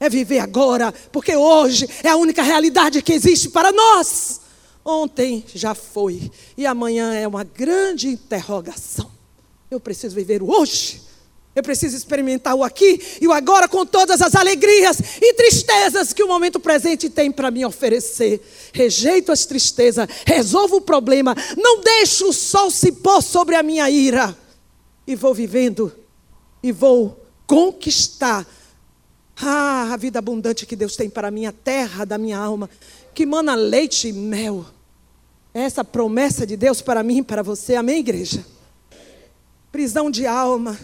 É 0.00 0.08
viver 0.08 0.38
agora, 0.38 0.92
porque 1.12 1.36
hoje 1.36 1.88
é 2.02 2.08
a 2.08 2.16
única 2.16 2.42
realidade 2.42 3.02
que 3.02 3.12
existe 3.12 3.50
para 3.50 3.72
nós. 3.72 4.40
Ontem 4.84 5.44
já 5.54 5.74
foi 5.74 6.30
e 6.56 6.64
amanhã 6.66 7.12
é 7.12 7.28
uma 7.28 7.44
grande 7.44 8.08
interrogação. 8.08 9.10
Eu 9.70 9.78
preciso 9.78 10.14
viver 10.14 10.42
o 10.42 10.50
hoje. 10.50 11.07
Eu 11.58 11.62
preciso 11.64 11.96
experimentar 11.96 12.54
o 12.54 12.62
aqui 12.62 13.02
e 13.20 13.26
o 13.26 13.32
agora 13.32 13.66
com 13.66 13.84
todas 13.84 14.22
as 14.22 14.36
alegrias 14.36 14.96
e 15.20 15.34
tristezas 15.34 16.12
que 16.12 16.22
o 16.22 16.28
momento 16.28 16.60
presente 16.60 17.10
tem 17.10 17.32
para 17.32 17.50
me 17.50 17.66
oferecer. 17.66 18.40
Rejeito 18.72 19.32
as 19.32 19.44
tristezas, 19.44 20.08
resolvo 20.24 20.76
o 20.76 20.80
problema, 20.80 21.34
não 21.56 21.80
deixo 21.80 22.28
o 22.28 22.32
sol 22.32 22.70
se 22.70 22.92
pôr 22.92 23.20
sobre 23.20 23.56
a 23.56 23.62
minha 23.64 23.90
ira. 23.90 24.38
E 25.04 25.16
vou 25.16 25.34
vivendo 25.34 25.92
e 26.62 26.70
vou 26.70 27.26
conquistar 27.44 28.46
ah, 29.42 29.92
a 29.92 29.96
vida 29.96 30.20
abundante 30.20 30.64
que 30.64 30.76
Deus 30.76 30.94
tem 30.94 31.10
para 31.10 31.26
a 31.26 31.32
minha 31.32 31.50
terra, 31.50 32.04
da 32.04 32.16
minha 32.16 32.38
alma, 32.38 32.70
que 33.12 33.26
mana 33.26 33.56
leite 33.56 34.06
e 34.06 34.12
mel. 34.12 34.64
É 35.52 35.62
essa 35.62 35.84
promessa 35.84 36.46
de 36.46 36.56
Deus 36.56 36.80
para 36.80 37.02
mim 37.02 37.18
e 37.18 37.24
para 37.24 37.42
você. 37.42 37.74
Amém, 37.74 37.98
igreja? 37.98 38.46
Prisão 39.72 40.08
de 40.08 40.24
alma. 40.24 40.78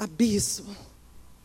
Abismo. 0.00 0.74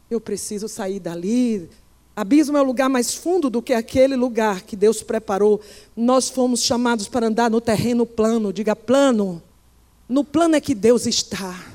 Eu 0.10 0.22
preciso 0.22 0.70
sair 0.70 1.02
dali. 1.02 1.70
Abismo 2.16 2.58
é 2.58 2.62
o 2.62 2.64
lugar 2.64 2.88
mais 2.88 3.14
fundo 3.14 3.50
do 3.50 3.62
que 3.62 3.74
aquele 3.74 4.16
lugar 4.16 4.62
que 4.62 4.78
Deus 4.78 5.04
preparou. 5.04 5.60
Nós 5.94 6.30
fomos 6.30 6.64
chamados 6.64 7.10
para 7.10 7.28
andar 7.28 7.52
no 7.52 7.60
terreno 7.60 8.06
plano. 8.06 8.54
Diga 8.54 8.74
plano. 8.74 9.44
No 10.08 10.24
plano 10.24 10.56
é 10.56 10.62
que 10.62 10.74
Deus 10.74 11.06
está. 11.06 11.66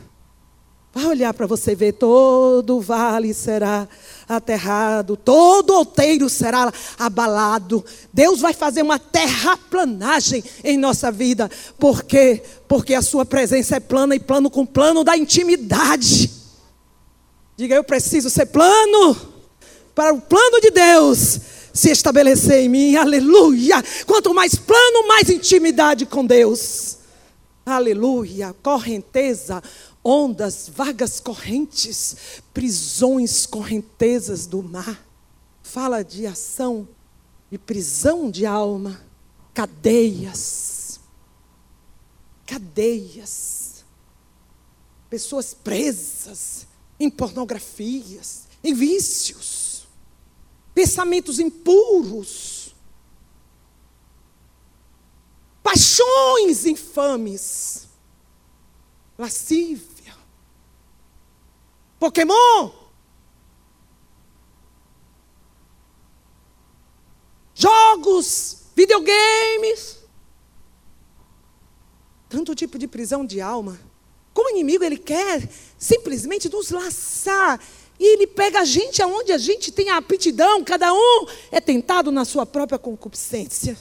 Vai 0.91 1.05
olhar 1.05 1.35
para 1.35 1.47
você 1.47 1.75
ver, 1.75 1.93
todo 1.93 2.81
vale 2.81 3.35
será 3.35 3.87
aterrado, 4.27 5.19
todo 5.19 5.75
outeiro 5.75 6.31
será 6.31 6.73
abalado. 6.99 7.85
Deus 8.11 8.41
vai 8.41 8.55
fazer 8.55 8.81
uma 8.81 8.99
terraplanagem 8.99 10.43
em 10.65 10.79
nossa 10.79 11.13
vida. 11.13 11.51
Por 11.79 12.05
quê? 12.05 12.43
Porque 12.67 12.95
a 12.95 13.03
sua 13.03 13.27
presença 13.27 13.77
é 13.77 13.81
plana 13.81 14.17
e 14.17 14.21
plano 14.21 14.49
com 14.49 14.65
plano 14.65 15.05
da 15.05 15.15
intimidade. 15.15 16.40
Diga, 17.61 17.75
eu 17.75 17.85
preciso 17.85 18.31
ser 18.31 18.47
plano 18.47 19.15
para 19.95 20.15
o 20.15 20.19
plano 20.23 20.63
de 20.63 20.71
Deus 20.71 21.39
se 21.75 21.91
estabelecer 21.91 22.65
em 22.65 22.71
mim. 22.71 22.97
Aleluia! 22.97 23.85
Quanto 24.07 24.33
mais 24.33 24.55
plano, 24.55 25.07
mais 25.07 25.29
intimidade 25.29 26.07
com 26.07 26.25
Deus. 26.25 26.97
Aleluia! 27.67 28.57
Correnteza 28.63 29.63
ondas, 30.03 30.71
vagas 30.75 31.21
correntes, 31.21 32.17
prisões, 32.55 33.45
correntezas 33.45 34.47
do 34.47 34.63
mar. 34.63 35.07
Fala 35.63 36.03
de 36.03 36.27
ação, 36.27 36.89
de 37.51 37.59
prisão 37.59 38.31
de 38.31 38.47
alma, 38.47 38.99
cadeias. 39.53 40.99
Cadeias. 42.47 43.85
Pessoas 45.11 45.53
presas 45.53 46.70
em 47.01 47.11
pornografias, 47.11 48.47
em 48.63 48.73
vícios, 48.73 49.89
pensamentos 50.73 51.41
impuros, 51.41 52.77
paixões 55.63 56.67
infames, 56.67 57.89
lascívia 59.19 59.91
Pokémon. 62.01 62.73
Jogos, 67.55 68.65
videogames. 68.75 69.99
Tanto 72.27 72.55
tipo 72.55 72.79
de 72.79 72.89
prisão 72.89 73.27
de 73.27 73.39
alma. 73.43 73.79
Como 74.33 74.51
inimigo, 74.51 74.85
ele 74.85 74.99
quer 74.99 75.49
simplesmente 75.79 76.49
nos 76.49 76.71
laçar. 76.71 77.61
E 77.99 78.15
ele 78.15 78.27
pega 78.27 78.61
a 78.61 78.65
gente 78.65 79.03
aonde 79.03 79.33
a 79.33 79.39
gente 79.39 79.71
tem 79.71 79.91
a 79.91 79.99
aptidão, 79.99 80.65
cada 80.65 80.93
um 80.93 81.27
é 81.51 81.61
tentado 81.61 82.11
na 82.11 82.25
sua 82.25 82.47
própria 82.47 82.79
concupiscência. 82.79 83.77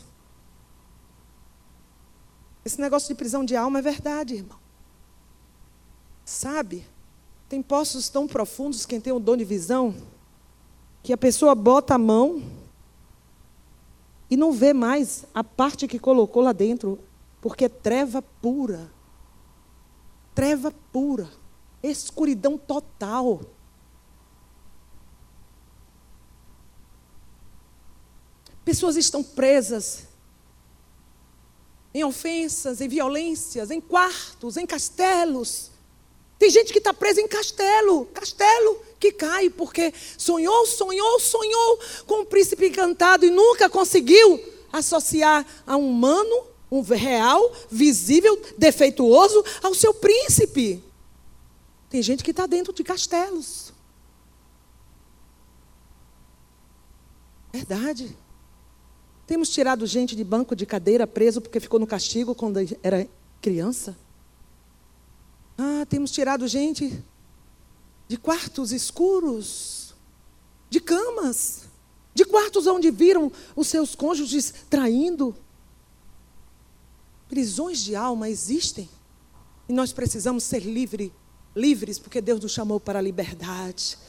Esse 2.65 2.81
negócio 2.81 3.07
de 3.07 3.15
prisão 3.15 3.45
de 3.45 3.55
alma 3.55 3.79
é 3.79 3.81
verdade, 3.81 4.35
irmão. 4.35 4.59
Sabe? 6.25 6.85
Tem 7.47 7.61
poços 7.61 8.09
tão 8.09 8.27
profundos, 8.27 8.85
quem 8.85 8.99
tem 8.99 9.13
o 9.13 9.19
dom 9.19 9.37
de 9.37 9.45
visão, 9.45 9.95
que 11.01 11.13
a 11.13 11.17
pessoa 11.17 11.55
bota 11.55 11.95
a 11.95 11.97
mão 11.97 12.43
e 14.29 14.37
não 14.37 14.51
vê 14.51 14.73
mais 14.73 15.25
a 15.33 15.43
parte 15.43 15.87
que 15.87 15.97
colocou 15.97 16.43
lá 16.43 16.51
dentro, 16.51 16.99
porque 17.41 17.65
é 17.65 17.69
treva 17.69 18.21
pura. 18.21 18.91
Treva 20.39 20.71
pura. 20.93 21.29
Escuridão 21.83 22.57
total. 22.57 23.41
Pessoas 28.63 28.95
estão 28.95 29.21
presas 29.21 30.07
em 31.93 32.05
ofensas, 32.05 32.79
em 32.79 32.87
violências, 32.87 33.69
em 33.69 33.81
quartos, 33.81 34.55
em 34.55 34.65
castelos 34.65 35.71
tem 36.39 36.49
gente 36.49 36.71
que 36.71 36.77
está 36.77 36.93
presa 36.93 37.19
em 37.19 37.27
castelo, 37.27 38.05
castelo 38.05 38.81
que 38.97 39.11
cai, 39.11 39.49
porque 39.49 39.93
sonhou, 40.17 40.65
sonhou, 40.65 41.19
sonhou 41.19 41.79
com 42.07 42.21
um 42.21 42.25
príncipe 42.25 42.67
encantado 42.67 43.25
e 43.25 43.29
nunca 43.29 43.69
conseguiu 43.69 44.41
associar 44.71 45.45
a 45.67 45.75
um 45.75 45.89
humano, 45.89 46.47
um 46.71 46.81
real, 46.81 47.51
visível, 47.69 48.39
defeituoso, 48.57 49.43
ao 49.63 49.73
seu 49.73 49.93
príncipe. 49.93 50.83
Tem 51.89 52.01
gente 52.01 52.23
que 52.23 52.31
está 52.31 52.45
dentro 52.45 52.71
de 52.71 52.83
castelos. 52.83 53.73
Verdade. 57.51 58.15
Temos 59.25 59.49
tirado 59.49 59.85
gente 59.85 60.15
de 60.15 60.23
banco 60.23 60.55
de 60.55 60.65
cadeira 60.65 61.05
preso 61.07 61.41
porque 61.41 61.59
ficou 61.59 61.79
no 61.79 61.87
castigo 61.87 62.35
quando 62.35 62.59
era 62.83 63.07
criança. 63.41 63.97
Ah, 65.57 65.85
temos 65.87 66.11
tirado 66.11 66.47
gente 66.47 67.03
de 68.07 68.17
quartos 68.17 68.71
escuros, 68.71 69.93
de 70.69 70.79
camas, 70.79 71.63
de 72.13 72.25
quartos 72.25 72.65
onde 72.65 72.89
viram 72.89 73.31
os 73.55 73.67
seus 73.67 73.93
cônjuges 73.93 74.53
traindo. 74.69 75.35
Prisões 77.29 77.79
de 77.79 77.95
alma 77.95 78.27
existem 78.29 78.89
e 79.69 79.73
nós 79.73 79.93
precisamos 79.93 80.43
ser 80.43 80.61
livre, 80.61 81.13
livres, 81.55 81.99
porque 81.99 82.19
Deus 82.19 82.39
nos 82.39 82.51
chamou 82.51 82.79
para 82.79 82.97
a 82.97 83.01
liberdade. 83.01 83.99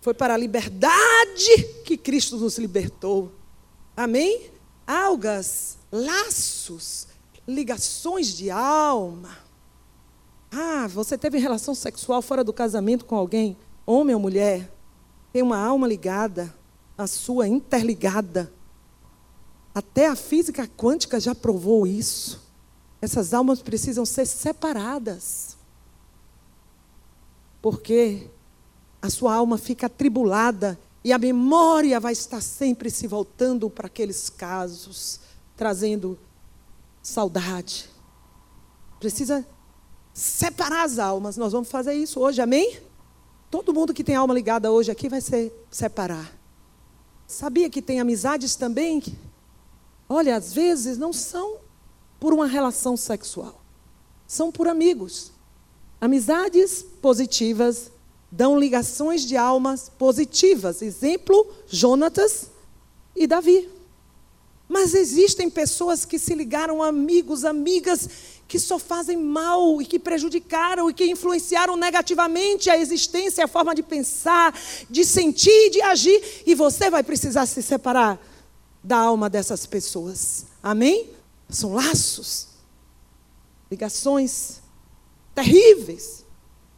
Foi 0.00 0.14
para 0.14 0.32
a 0.32 0.36
liberdade 0.38 1.62
que 1.84 1.96
Cristo 1.96 2.38
nos 2.38 2.58
libertou. 2.58 3.30
Amém? 3.94 4.50
Algas, 4.86 5.76
laços, 5.92 7.06
ligações 7.46 8.28
de 8.34 8.50
alma. 8.50 9.36
Ah, 10.50 10.86
você 10.86 11.18
teve 11.18 11.38
relação 11.38 11.74
sexual 11.74 12.22
fora 12.22 12.42
do 12.42 12.52
casamento 12.52 13.04
com 13.04 13.16
alguém, 13.16 13.56
homem 13.84 14.14
ou 14.14 14.20
mulher, 14.20 14.72
tem 15.32 15.42
uma 15.42 15.58
alma 15.58 15.86
ligada, 15.86 16.54
a 16.96 17.06
sua 17.06 17.48
interligada. 17.48 18.52
Até 19.74 20.06
a 20.06 20.14
física 20.14 20.66
quântica 20.66 21.18
já 21.18 21.34
provou 21.34 21.86
isso. 21.86 22.43
Essas 23.04 23.34
almas 23.34 23.60
precisam 23.60 24.06
ser 24.06 24.24
separadas. 24.24 25.58
Porque 27.60 28.30
a 29.02 29.10
sua 29.10 29.34
alma 29.34 29.58
fica 29.58 29.88
atribulada 29.88 30.78
e 31.04 31.12
a 31.12 31.18
memória 31.18 32.00
vai 32.00 32.14
estar 32.14 32.40
sempre 32.40 32.90
se 32.90 33.06
voltando 33.06 33.68
para 33.68 33.88
aqueles 33.88 34.30
casos, 34.30 35.20
trazendo 35.54 36.18
saudade. 37.02 37.90
Precisa 38.98 39.46
separar 40.14 40.84
as 40.84 40.98
almas. 40.98 41.36
Nós 41.36 41.52
vamos 41.52 41.68
fazer 41.68 41.92
isso 41.92 42.20
hoje, 42.20 42.40
amém? 42.40 42.80
Todo 43.50 43.74
mundo 43.74 43.92
que 43.92 44.02
tem 44.02 44.14
alma 44.14 44.32
ligada 44.32 44.72
hoje 44.72 44.90
aqui 44.90 45.10
vai 45.10 45.20
se 45.20 45.52
separar. 45.70 46.32
Sabia 47.26 47.68
que 47.68 47.82
tem 47.82 48.00
amizades 48.00 48.56
também? 48.56 49.02
Olha, 50.08 50.36
às 50.36 50.54
vezes 50.54 50.96
não 50.96 51.12
são 51.12 51.63
por 52.24 52.32
uma 52.32 52.46
relação 52.46 52.96
sexual, 52.96 53.62
são 54.26 54.50
por 54.50 54.66
amigos. 54.66 55.30
Amizades 56.00 56.82
positivas 57.02 57.90
dão 58.32 58.58
ligações 58.58 59.26
de 59.26 59.36
almas 59.36 59.90
positivas. 59.98 60.80
Exemplo, 60.80 61.46
Jonatas 61.68 62.46
e 63.14 63.26
Davi. 63.26 63.68
Mas 64.66 64.94
existem 64.94 65.50
pessoas 65.50 66.06
que 66.06 66.18
se 66.18 66.34
ligaram 66.34 66.82
amigos, 66.82 67.44
amigas 67.44 68.08
que 68.48 68.58
só 68.58 68.78
fazem 68.78 69.18
mal 69.18 69.82
e 69.82 69.84
que 69.84 69.98
prejudicaram 69.98 70.88
e 70.88 70.94
que 70.94 71.04
influenciaram 71.04 71.76
negativamente 71.76 72.70
a 72.70 72.78
existência, 72.78 73.44
a 73.44 73.48
forma 73.48 73.74
de 73.74 73.82
pensar, 73.82 74.58
de 74.88 75.04
sentir, 75.04 75.68
de 75.68 75.82
agir, 75.82 76.42
e 76.46 76.54
você 76.54 76.88
vai 76.88 77.02
precisar 77.02 77.44
se 77.44 77.62
separar 77.62 78.18
da 78.82 78.96
alma 78.96 79.28
dessas 79.28 79.66
pessoas. 79.66 80.46
Amém? 80.62 81.12
São 81.54 81.72
laços, 81.72 82.48
ligações 83.70 84.60
terríveis, 85.34 86.24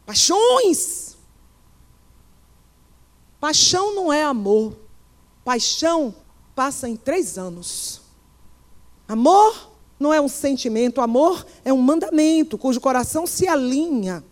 paixões. 0.05 1.17
Paixão 3.39 3.93
não 3.95 4.11
é 4.11 4.23
amor. 4.23 4.75
Paixão 5.43 6.13
passa 6.55 6.89
em 6.89 6.95
três 6.95 7.37
anos. 7.37 8.01
Amor 9.07 9.71
não 9.99 10.13
é 10.13 10.19
um 10.19 10.27
sentimento, 10.27 11.01
amor 11.01 11.45
é 11.63 11.71
um 11.71 11.81
mandamento, 11.81 12.57
cujo 12.57 12.81
coração 12.81 13.25
se 13.25 13.47
alinha 13.47 14.23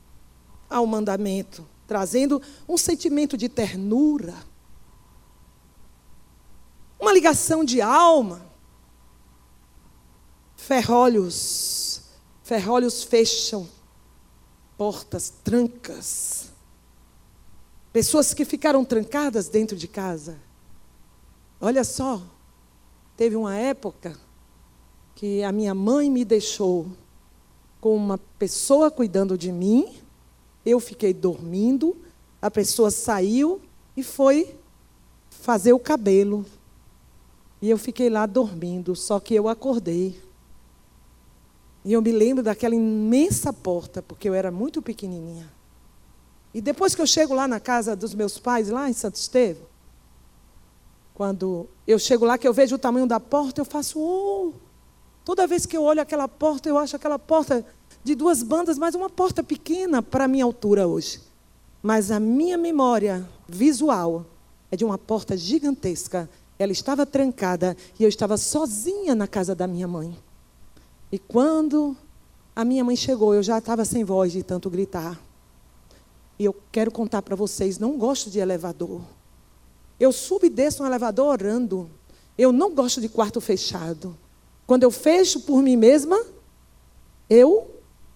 ao 0.70 0.86
mandamento, 0.86 1.66
trazendo 1.88 2.41
um 2.68 2.78
sentimento 2.78 3.38
de 3.38 3.48
ternura, 3.48 4.36
uma 7.00 7.14
ligação 7.14 7.64
de 7.64 7.82
alma. 7.82 8.46
Ferrolhos. 10.66 12.01
Ferrolhos 12.43 13.03
fecham 13.03 13.68
portas, 14.76 15.32
trancas. 15.43 16.51
Pessoas 17.93 18.34
que 18.34 18.43
ficaram 18.43 18.84
trancadas 18.84 19.47
dentro 19.47 19.78
de 19.78 19.88
casa. 19.88 20.38
Olha 21.61 21.84
só, 21.84 22.22
teve 23.16 23.36
uma 23.36 23.55
época 23.55 24.18
que 25.13 25.43
a 25.43 25.51
minha 25.51 25.74
mãe 25.74 26.09
me 26.09 26.26
deixou 26.26 26.88
com 27.80 27.95
uma 27.95 28.18
pessoa 28.18 28.89
cuidando 28.89 29.38
de 29.38 29.51
mim, 29.51 29.95
eu 30.66 30.80
fiquei 30.80 31.13
dormindo, 31.13 31.95
a 32.41 32.49
pessoa 32.49 32.89
saiu 32.89 33.61
e 33.95 34.03
foi 34.03 34.55
fazer 35.30 35.74
o 35.74 35.80
cabelo. 35.80 36.43
E 37.61 37.70
eu 37.70 37.78
fiquei 37.78 38.09
lá 38.09 38.26
dormindo, 38.26 38.95
só 38.95 39.20
que 39.20 39.36
eu 39.36 39.47
acordei. 39.47 40.24
E 41.86 41.94
eu 41.94 42.02
me 42.02 42.12
lembro 42.12 42.44
daquela 42.44 42.74
imensa 42.74 43.54
porta, 43.54 44.02
porque 44.02 44.28
eu 44.28 44.34
era 44.34 44.50
muito 44.50 44.82
pequenininha. 44.82 45.54
E 46.52 46.60
depois 46.60 46.96
que 46.96 47.02
eu 47.02 47.06
chego 47.06 47.36
lá 47.36 47.48
na 47.48 47.60
casa 47.60 47.96
dos 47.96 48.16
meus 48.16 48.40
pais, 48.40 48.70
lá 48.70 48.90
em 48.90 48.94
Santo 48.94 49.16
Estevão, 49.16 49.68
quando 51.14 51.70
eu 51.86 52.00
chego 52.00 52.26
lá, 52.26 52.40
que 52.40 52.48
eu 52.48 52.54
vejo 52.54 52.76
o 52.76 52.80
tamanho 52.80 53.06
da 53.06 53.20
porta, 53.20 53.62
eu 53.62 53.66
faço, 53.66 54.00
oh! 54.00 54.54
Toda 55.24 55.46
vez 55.46 55.68
que 55.68 55.78
eu 55.78 55.84
olho 55.84 56.02
aquela 56.02 56.28
porta, 56.28 56.68
eu 56.68 56.78
acho 56.78 56.96
aquela 56.96 57.20
porta 57.20 57.64
de 58.04 58.16
duas 58.16 58.42
bandas, 58.42 58.80
mas 58.80 58.96
uma 58.96 59.10
porta 59.10 59.44
pequena 59.44 60.02
para 60.02 60.26
a 60.26 60.28
minha 60.28 60.44
altura 60.44 60.88
hoje. 60.88 61.22
Mas 61.84 62.10
a 62.10 62.20
minha 62.20 62.58
memória 62.58 63.30
visual 63.48 64.26
é 64.72 64.76
de 64.76 64.84
uma 64.84 64.98
porta 64.98 65.38
gigantesca. 65.38 66.28
Ela 66.58 66.72
estava 66.72 67.06
trancada 67.06 67.78
e 68.00 68.04
eu 68.04 68.10
estava 68.10 68.38
sozinha 68.38 69.14
na 69.14 69.28
casa 69.28 69.54
da 69.54 69.68
minha 69.68 69.88
mãe. 69.88 70.18
E 71.16 71.18
quando 71.18 71.95
a 72.53 72.66
minha 72.66 72.84
mãe 72.84 72.93
chegou, 72.93 73.34
eu 73.34 73.41
já 73.41 73.57
estava 73.59 73.86
sem 73.86 74.03
voz 74.03 74.34
de 74.34 74.43
tanto 74.43 74.70
gritar. 74.70 75.18
E 76.38 76.43
eu 76.43 76.53
quero 76.74 76.91
contar 76.91 77.22
para 77.22 77.38
vocês, 77.38 77.80
não 77.80 77.97
gosto 77.97 78.30
de 78.30 78.39
elevador. 78.39 78.99
Eu 79.97 80.11
subo 80.11 80.45
e 80.45 80.49
desço 80.49 80.84
no 80.84 80.89
elevador 80.89 81.28
orando. 81.28 81.89
Eu 82.38 82.51
não 82.51 82.76
gosto 82.76 82.99
de 82.99 83.07
quarto 83.07 83.39
fechado. 83.39 84.18
Quando 84.68 84.84
eu 84.84 84.91
fecho 84.91 85.39
por 85.39 85.61
mim 85.61 85.78
mesma, 85.78 86.22
eu 87.30 87.66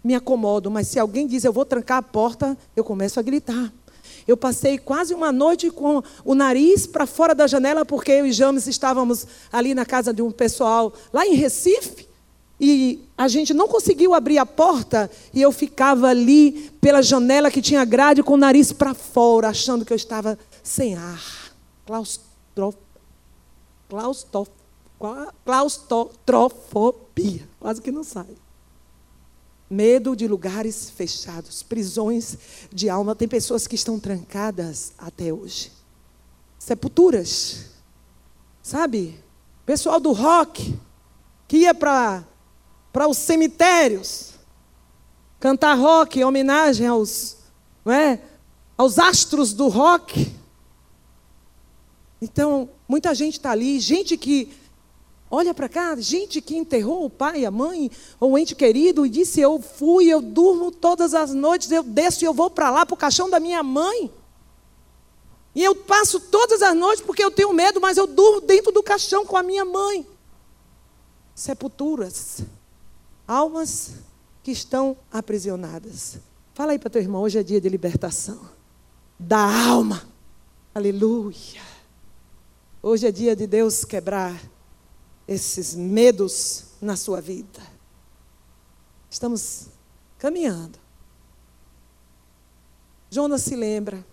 me 0.03 0.13
acomodo, 0.13 0.69
mas 0.69 0.89
se 0.89 0.99
alguém 0.99 1.25
diz 1.25 1.45
eu 1.45 1.53
vou 1.53 1.63
trancar 1.63 1.99
a 1.99 2.01
porta, 2.01 2.57
eu 2.75 2.83
começo 2.83 3.17
a 3.17 3.23
gritar. 3.23 3.71
Eu 4.27 4.35
passei 4.35 4.77
quase 4.77 5.13
uma 5.13 5.31
noite 5.31 5.71
com 5.71 6.03
o 6.25 6.35
nariz 6.35 6.85
para 6.85 7.07
fora 7.07 7.33
da 7.33 7.47
janela, 7.47 7.85
porque 7.85 8.11
eu 8.11 8.25
e 8.25 8.33
James 8.33 8.67
estávamos 8.67 9.25
ali 9.53 9.73
na 9.73 9.85
casa 9.85 10.13
de 10.13 10.21
um 10.21 10.31
pessoal 10.31 10.91
lá 11.13 11.25
em 11.25 11.35
Recife, 11.35 12.08
e 12.59 13.07
a 13.17 13.27
gente 13.27 13.53
não 13.53 13.67
conseguiu 13.67 14.13
abrir 14.13 14.37
a 14.37 14.45
porta, 14.45 15.09
e 15.33 15.41
eu 15.41 15.51
ficava 15.51 16.07
ali 16.07 16.69
pela 16.81 17.01
janela 17.01 17.49
que 17.49 17.61
tinha 17.61 17.85
grade 17.85 18.21
com 18.21 18.33
o 18.33 18.37
nariz 18.37 18.73
para 18.73 18.93
fora, 18.93 19.49
achando 19.49 19.85
que 19.85 19.93
eu 19.93 19.97
estava 19.97 20.37
sem 20.61 20.95
ar. 20.95 21.23
Claustro, 21.85 22.75
claustro, 23.87 24.47
claustrofobia. 25.45 27.47
Quase 27.59 27.81
que 27.81 27.91
não 27.91 28.03
sai. 28.03 28.27
Medo 29.69 30.15
de 30.15 30.27
lugares 30.27 30.89
fechados, 30.89 31.63
prisões 31.63 32.37
de 32.71 32.89
alma. 32.89 33.15
Tem 33.15 33.27
pessoas 33.27 33.67
que 33.67 33.75
estão 33.75 33.99
trancadas 33.99 34.93
até 34.97 35.31
hoje. 35.31 35.71
Sepulturas. 36.57 37.67
Sabe? 38.61 39.17
Pessoal 39.65 39.99
do 39.99 40.11
rock 40.11 40.77
que 41.47 41.57
ia 41.57 41.73
para 41.73 42.23
os 42.93 43.17
cemitérios 43.17 44.33
cantar 45.39 45.75
rock 45.75 46.19
em 46.19 46.23
homenagem 46.23 46.87
aos, 46.87 47.37
não 47.85 47.93
é? 47.93 48.21
aos 48.77 48.97
astros 48.97 49.53
do 49.53 49.67
rock. 49.67 50.33
Então, 52.21 52.69
muita 52.87 53.13
gente 53.15 53.33
está 53.33 53.51
ali, 53.51 53.79
gente 53.79 54.17
que 54.17 54.51
Olha 55.31 55.53
para 55.53 55.69
cá, 55.69 55.95
gente 55.97 56.41
que 56.41 56.57
enterrou 56.57 57.05
o 57.05 57.09
pai, 57.09 57.45
a 57.45 57.51
mãe, 57.51 57.91
ou 58.19 58.31
o 58.31 58.37
ente 58.37 58.55
querido, 58.55 59.05
e 59.05 59.09
disse: 59.09 59.39
Eu 59.39 59.61
fui, 59.61 60.07
eu 60.07 60.21
durmo 60.21 60.71
todas 60.71 61.13
as 61.13 61.35
noites, 61.35 61.69
eu 61.69 61.83
desço 61.83 62.23
e 62.23 62.25
eu 62.25 62.33
vou 62.33 62.49
para 62.49 62.71
lá, 62.71 62.83
para 62.83 62.95
o 62.95 62.97
caixão 62.97 63.29
da 63.29 63.39
minha 63.39 63.61
mãe. 63.61 64.11
E 65.53 65.63
eu 65.63 65.75
passo 65.75 66.19
todas 66.19 66.63
as 66.63 66.75
noites 66.75 67.05
porque 67.05 67.23
eu 67.23 67.29
tenho 67.29 67.53
medo, 67.53 67.79
mas 67.79 67.95
eu 67.97 68.07
durmo 68.07 68.41
dentro 68.41 68.71
do 68.71 68.81
caixão 68.81 69.23
com 69.23 69.37
a 69.37 69.43
minha 69.43 69.63
mãe. 69.63 70.05
Sepulturas, 71.35 72.41
almas 73.29 73.91
que 74.41 74.49
estão 74.49 74.97
aprisionadas. 75.11 76.17
Fala 76.55 76.71
aí 76.71 76.79
para 76.79 76.89
teu 76.89 77.01
irmão, 77.01 77.21
hoje 77.21 77.37
é 77.37 77.43
dia 77.43 77.61
de 77.61 77.69
libertação 77.69 78.49
da 79.19 79.67
alma. 79.67 80.01
Aleluia. 80.73 81.61
Hoje 82.81 83.05
é 83.05 83.11
dia 83.11 83.35
de 83.35 83.45
Deus 83.45 83.85
quebrar 83.85 84.41
esses 85.27 85.75
medos 85.75 86.65
na 86.81 86.95
sua 86.95 87.21
vida. 87.21 87.61
Estamos 89.11 89.67
caminhando. 90.17 90.79
Jonas 93.11 93.43
se 93.43 93.55
lembra. 93.55 94.03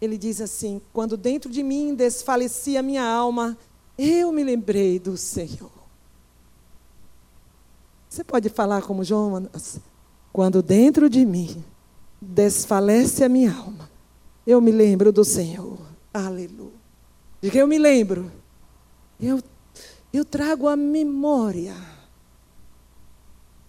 Ele 0.00 0.16
diz 0.16 0.40
assim: 0.40 0.80
Quando 0.92 1.16
dentro 1.16 1.50
de 1.50 1.62
mim 1.62 1.94
desfalecia 1.94 2.82
minha 2.82 3.04
alma, 3.04 3.58
eu 3.98 4.30
me 4.30 4.44
lembrei 4.44 4.98
do 4.98 5.16
Senhor. 5.16 5.83
Você 8.14 8.22
pode 8.22 8.48
falar 8.48 8.82
como 8.82 9.02
Jonas? 9.02 9.80
Quando 10.32 10.62
dentro 10.62 11.10
de 11.10 11.26
mim 11.26 11.64
desfalece 12.22 13.24
a 13.24 13.28
minha 13.28 13.52
alma, 13.52 13.90
eu 14.46 14.60
me 14.60 14.70
lembro 14.70 15.10
do 15.10 15.24
Senhor. 15.24 15.80
Aleluia. 16.12 16.70
Diga, 17.42 17.58
eu 17.58 17.66
me 17.66 17.76
lembro. 17.76 18.30
Eu 19.20 19.42
eu 20.12 20.24
trago 20.24 20.68
a 20.68 20.76
memória. 20.76 21.74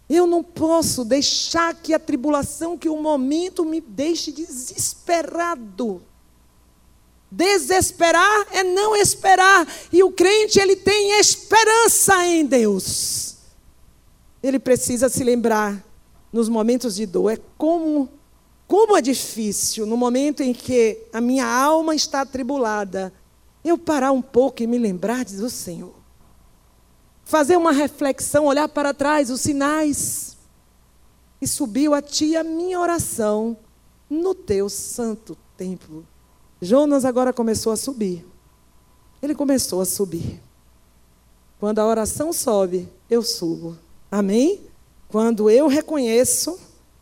Eu 0.08 0.28
não 0.28 0.44
posso 0.44 1.04
deixar 1.04 1.74
que 1.74 1.92
a 1.92 1.98
tribulação, 1.98 2.78
que 2.78 2.88
o 2.88 3.02
momento 3.02 3.66
me 3.66 3.82
deixe 3.82 4.32
desesperado. 4.32 6.04
Desesperar 7.32 8.46
é 8.52 8.64
não 8.64 8.96
esperar. 8.96 9.68
E 9.92 10.04
o 10.04 10.12
crente, 10.12 10.60
ele 10.60 10.76
tem 10.76 11.20
esperança 11.20 12.24
em 12.28 12.46
Deus. 12.46 13.35
Ele 14.46 14.60
precisa 14.60 15.10
se 15.10 15.24
lembrar 15.24 15.84
nos 16.32 16.50
momentos 16.50 16.96
de 16.96 17.06
dor. 17.06 17.32
É 17.32 17.38
como, 17.58 18.10
como 18.68 18.96
é 18.96 19.02
difícil 19.02 19.86
no 19.86 19.98
momento 19.98 20.44
em 20.44 20.54
que 20.54 21.08
a 21.12 21.20
minha 21.20 21.46
alma 21.46 21.96
está 21.96 22.22
atribulada, 22.22 23.14
eu 23.64 23.78
parar 23.78 24.12
um 24.12 24.22
pouco 24.22 24.62
e 24.62 24.68
me 24.68 24.78
lembrar 24.78 25.26
do 25.26 25.50
Senhor 25.50 26.06
fazer 27.26 27.58
uma 27.58 27.72
reflexão, 27.72 28.46
olhar 28.46 28.70
para 28.70 28.94
trás, 28.94 29.30
os 29.30 29.42
sinais. 29.42 30.38
E 31.42 31.48
subiu 31.48 31.94
a 31.94 32.02
ti 32.02 32.38
a 32.38 32.44
minha 32.44 32.80
oração 32.80 33.58
no 34.10 34.34
teu 34.34 34.70
santo 34.70 35.36
templo. 35.58 36.08
Jonas 36.62 37.04
agora 37.04 37.34
começou 37.34 37.74
a 37.74 37.76
subir. 37.76 38.26
Ele 39.22 39.36
começou 39.36 39.82
a 39.82 39.86
subir. 39.86 40.42
Quando 41.60 41.80
a 41.80 41.86
oração 41.86 42.32
sobe, 42.32 42.88
eu 43.10 43.22
subo. 43.22 43.78
Amém? 44.16 44.62
Quando 45.10 45.50
eu 45.50 45.68
reconheço 45.68 46.58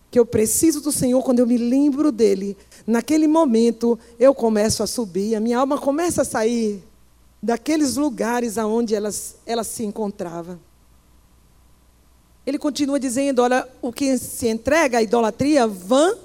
que 0.10 0.18
eu 0.18 0.26
preciso 0.26 0.82
do 0.82 0.92
Senhor, 0.92 1.22
quando 1.22 1.38
eu 1.38 1.46
me 1.46 1.58
lembro 1.60 2.12
dele, 2.12 2.58
naquele 2.88 3.28
momento 3.28 4.00
eu 4.20 4.34
começo 4.34 4.82
a 4.82 4.88
subir, 4.88 5.36
a 5.36 5.40
minha 5.40 5.60
alma 5.60 5.78
começa 5.78 6.24
a 6.24 6.26
sair 6.26 6.84
daqueles 7.42 7.98
lugares 7.98 8.58
aonde 8.58 8.96
elas, 8.96 9.36
ela 9.46 9.64
se 9.64 9.84
encontrava. 9.84 10.60
Ele 12.48 12.58
continua 12.58 13.00
dizendo: 13.00 13.44
olha, 13.44 13.70
o 13.80 13.94
que 13.94 14.18
se 14.18 14.48
entrega 14.48 14.98
à 14.98 15.04
idolatria 15.04 15.68
vã, 15.68 16.18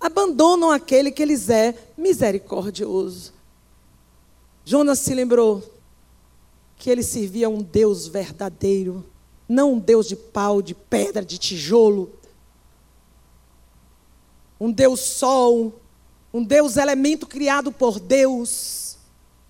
abandonam 0.00 0.72
aquele 0.72 1.12
que 1.12 1.24
lhes 1.24 1.48
é 1.50 1.72
misericordioso. 1.96 3.32
Jonas 4.64 4.98
se 4.98 5.14
lembrou 5.14 5.62
que 6.76 6.90
ele 6.90 7.04
servia 7.04 7.46
a 7.46 7.50
um 7.50 7.62
Deus 7.62 8.08
verdadeiro, 8.08 9.04
não 9.52 9.74
um 9.74 9.78
Deus 9.78 10.08
de 10.08 10.16
pau, 10.16 10.62
de 10.62 10.74
pedra, 10.74 11.24
de 11.24 11.38
tijolo. 11.38 12.10
Um 14.58 14.72
Deus 14.72 15.00
sol, 15.00 15.80
um 16.32 16.42
Deus 16.42 16.76
elemento 16.76 17.26
criado 17.26 17.70
por 17.70 18.00
Deus 18.00 18.82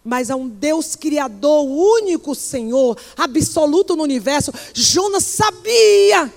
mas 0.04 0.30
a 0.30 0.36
um 0.36 0.48
Deus 0.48 0.96
criador, 0.96 1.64
único 1.64 2.34
Senhor, 2.34 2.98
absoluto 3.16 3.94
no 3.94 4.02
universo. 4.02 4.52
Jonas 4.74 5.22
sabia 5.22 6.32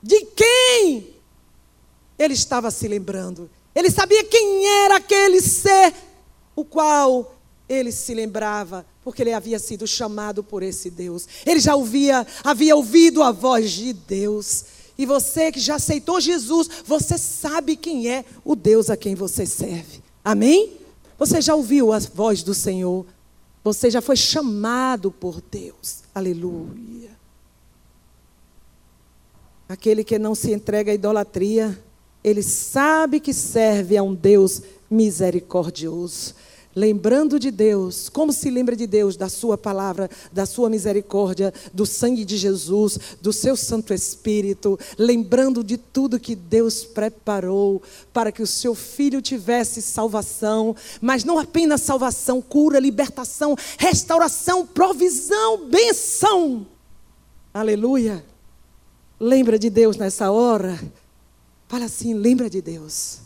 de 0.00 0.24
quem 0.26 1.14
ele 2.18 2.34
estava 2.34 2.70
se 2.70 2.86
lembrando. 2.86 3.50
Ele 3.74 3.90
sabia 3.90 4.22
quem 4.24 4.64
era 4.84 4.96
aquele 4.96 5.40
ser, 5.40 5.92
o 6.54 6.64
qual 6.64 7.34
ele 7.68 7.90
se 7.90 8.14
lembrava. 8.14 8.86
Porque 9.06 9.22
ele 9.22 9.32
havia 9.32 9.60
sido 9.60 9.86
chamado 9.86 10.42
por 10.42 10.64
esse 10.64 10.90
Deus. 10.90 11.28
Ele 11.46 11.60
já 11.60 11.76
ouvia, 11.76 12.26
havia 12.42 12.74
ouvido 12.74 13.22
a 13.22 13.30
voz 13.30 13.70
de 13.70 13.92
Deus. 13.92 14.64
E 14.98 15.06
você 15.06 15.52
que 15.52 15.60
já 15.60 15.76
aceitou 15.76 16.20
Jesus, 16.20 16.68
você 16.84 17.16
sabe 17.16 17.76
quem 17.76 18.10
é 18.10 18.24
o 18.44 18.56
Deus 18.56 18.90
a 18.90 18.96
quem 18.96 19.14
você 19.14 19.46
serve. 19.46 20.02
Amém? 20.24 20.72
Você 21.16 21.40
já 21.40 21.54
ouviu 21.54 21.92
a 21.92 22.00
voz 22.00 22.42
do 22.42 22.52
Senhor. 22.52 23.06
Você 23.62 23.92
já 23.92 24.00
foi 24.02 24.16
chamado 24.16 25.12
por 25.12 25.40
Deus. 25.40 26.02
Aleluia. 26.12 27.10
Aquele 29.68 30.02
que 30.02 30.18
não 30.18 30.34
se 30.34 30.50
entrega 30.50 30.90
à 30.90 30.94
idolatria, 30.96 31.80
ele 32.24 32.42
sabe 32.42 33.20
que 33.20 33.32
serve 33.32 33.96
a 33.96 34.02
um 34.02 34.12
Deus 34.12 34.62
misericordioso 34.90 36.34
lembrando 36.76 37.40
de 37.40 37.50
Deus, 37.50 38.10
como 38.10 38.34
se 38.34 38.50
lembra 38.50 38.76
de 38.76 38.86
Deus, 38.86 39.16
da 39.16 39.30
Sua 39.30 39.56
palavra, 39.56 40.10
da 40.30 40.44
Sua 40.44 40.68
misericórdia, 40.68 41.52
do 41.72 41.86
sangue 41.86 42.22
de 42.22 42.36
Jesus, 42.36 42.98
do 43.22 43.32
Seu 43.32 43.56
Santo 43.56 43.94
Espírito, 43.94 44.78
lembrando 44.98 45.64
de 45.64 45.78
tudo 45.78 46.20
que 46.20 46.36
Deus 46.36 46.84
preparou 46.84 47.82
para 48.12 48.30
que 48.30 48.42
o 48.42 48.46
seu 48.46 48.74
filho 48.74 49.22
tivesse 49.22 49.80
salvação, 49.80 50.76
mas 51.00 51.24
não 51.24 51.38
apenas 51.38 51.80
salvação, 51.80 52.42
cura, 52.42 52.78
libertação, 52.78 53.56
restauração, 53.78 54.66
provisão, 54.66 55.66
benção. 55.68 56.66
Aleluia. 57.54 58.22
Lembra 59.18 59.58
de 59.58 59.70
Deus 59.70 59.96
nessa 59.96 60.30
hora? 60.30 60.78
Fala 61.68 61.86
assim, 61.86 62.12
lembra 62.12 62.50
de 62.50 62.60
Deus. 62.60 63.20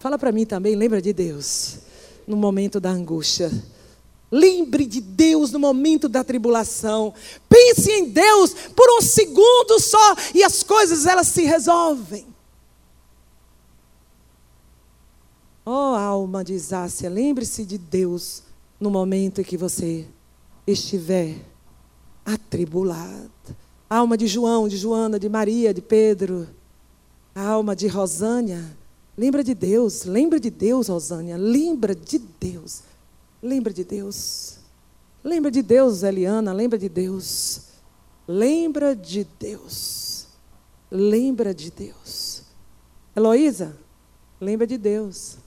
Fala 0.00 0.18
para 0.18 0.32
mim 0.32 0.44
também, 0.44 0.74
lembra 0.74 1.00
de 1.00 1.12
Deus 1.12 1.91
no 2.26 2.36
momento 2.36 2.80
da 2.80 2.90
angústia. 2.90 3.50
Lembre 4.30 4.86
de 4.86 5.00
Deus 5.00 5.52
no 5.52 5.58
momento 5.58 6.08
da 6.08 6.24
tribulação. 6.24 7.12
Pense 7.48 7.90
em 7.90 8.08
Deus 8.08 8.54
por 8.74 8.88
um 8.96 9.02
segundo 9.02 9.78
só 9.78 10.16
e 10.34 10.42
as 10.42 10.62
coisas 10.62 11.04
elas 11.04 11.28
se 11.28 11.42
resolvem. 11.42 12.26
Oh, 15.64 15.94
alma 15.94 16.42
de 16.42 16.54
Isácia, 16.54 17.08
lembre-se 17.08 17.64
de 17.64 17.78
Deus 17.78 18.42
no 18.80 18.90
momento 18.90 19.40
em 19.40 19.44
que 19.44 19.56
você 19.56 20.08
estiver 20.66 21.36
atribulado. 22.24 23.30
Alma 23.88 24.16
de 24.16 24.26
João, 24.26 24.66
de 24.66 24.76
Joana, 24.76 25.18
de 25.18 25.28
Maria, 25.28 25.72
de 25.74 25.82
Pedro. 25.82 26.48
alma 27.34 27.76
de 27.76 27.86
Rosânia, 27.86 28.76
Lembra 29.16 29.44
de 29.44 29.54
Deus, 29.54 30.04
lembra 30.04 30.40
de 30.40 30.50
Deus, 30.50 30.88
Rosânia. 30.88 31.36
Lembra 31.36 31.94
de 31.94 32.18
Deus. 32.18 32.82
Lembra 33.42 33.72
de 33.72 33.84
Deus. 33.84 34.58
Lembra 35.22 35.50
de 35.50 35.62
Deus, 35.62 36.02
Eliana. 36.02 36.52
Lembra 36.52 36.78
de 36.78 36.88
Deus. 36.88 37.62
Lembra 38.26 38.94
de 38.94 39.24
Deus. 39.38 40.28
Lembra 40.90 41.54
de 41.54 41.70
Deus. 41.70 42.42
Heloísa, 43.16 43.74
lembra 44.40 44.66
de 44.66 44.78
Deus. 44.78 45.38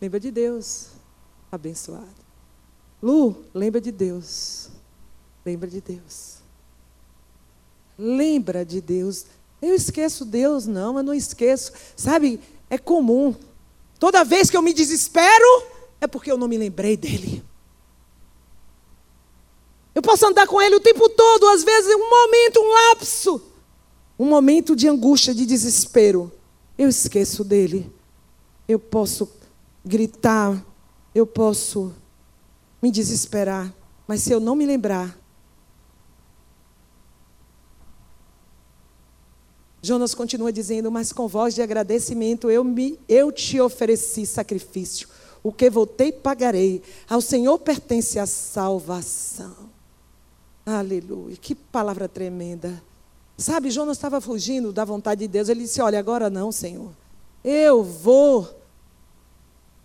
Lembra 0.00 0.20
de 0.20 0.30
Deus. 0.30 0.90
Abençoado. 1.50 2.06
Lu, 3.00 3.44
lembra 3.54 3.80
de 3.80 3.90
Deus. 3.90 4.70
Lembra 5.44 5.68
de 5.68 5.80
Deus. 5.80 6.27
Lembra 7.98 8.64
de 8.64 8.80
Deus. 8.80 9.26
Eu 9.60 9.74
esqueço 9.74 10.24
Deus, 10.24 10.66
não, 10.66 10.96
eu 10.96 11.02
não 11.02 11.12
esqueço. 11.12 11.72
Sabe, 11.96 12.40
é 12.70 12.78
comum. 12.78 13.34
Toda 13.98 14.24
vez 14.24 14.48
que 14.48 14.56
eu 14.56 14.62
me 14.62 14.72
desespero, 14.72 15.64
é 16.00 16.06
porque 16.06 16.30
eu 16.30 16.38
não 16.38 16.46
me 16.46 16.56
lembrei 16.56 16.96
dele. 16.96 17.42
Eu 19.94 20.00
posso 20.00 20.24
andar 20.26 20.46
com 20.46 20.62
ele 20.62 20.76
o 20.76 20.80
tempo 20.80 21.08
todo, 21.08 21.48
às 21.48 21.64
vezes 21.64 21.92
um 21.92 22.08
momento, 22.08 22.60
um 22.60 22.72
lapso, 22.72 23.42
um 24.16 24.26
momento 24.26 24.76
de 24.76 24.88
angústia, 24.88 25.34
de 25.34 25.44
desespero. 25.44 26.30
Eu 26.78 26.88
esqueço 26.88 27.42
dele. 27.42 27.92
Eu 28.68 28.78
posso 28.78 29.28
gritar, 29.84 30.64
eu 31.12 31.26
posso 31.26 31.92
me 32.80 32.92
desesperar, 32.92 33.74
mas 34.06 34.22
se 34.22 34.30
eu 34.30 34.38
não 34.38 34.54
me 34.54 34.64
lembrar, 34.64 35.17
Jonas 39.88 40.14
continua 40.14 40.52
dizendo: 40.52 40.90
Mas 40.90 41.12
com 41.12 41.26
voz 41.26 41.54
de 41.54 41.62
agradecimento 41.62 42.50
eu, 42.50 42.62
me, 42.62 42.98
eu 43.08 43.32
te 43.32 43.58
ofereci 43.58 44.26
sacrifício. 44.26 45.08
O 45.42 45.50
que 45.50 45.70
voltei 45.70 46.12
pagarei. 46.12 46.82
Ao 47.08 47.22
Senhor 47.22 47.58
pertence 47.58 48.18
a 48.18 48.26
salvação. 48.26 49.70
Aleluia. 50.66 51.36
Que 51.36 51.54
palavra 51.54 52.06
tremenda. 52.06 52.82
Sabe, 53.38 53.70
Jonas 53.70 53.96
estava 53.96 54.20
fugindo 54.20 54.72
da 54.72 54.84
vontade 54.84 55.20
de 55.20 55.28
Deus. 55.28 55.48
Ele 55.48 55.62
disse: 55.62 55.80
Olha, 55.80 55.98
agora 55.98 56.28
não, 56.28 56.52
Senhor. 56.52 56.90
Eu 57.42 57.82
vou. 57.82 58.46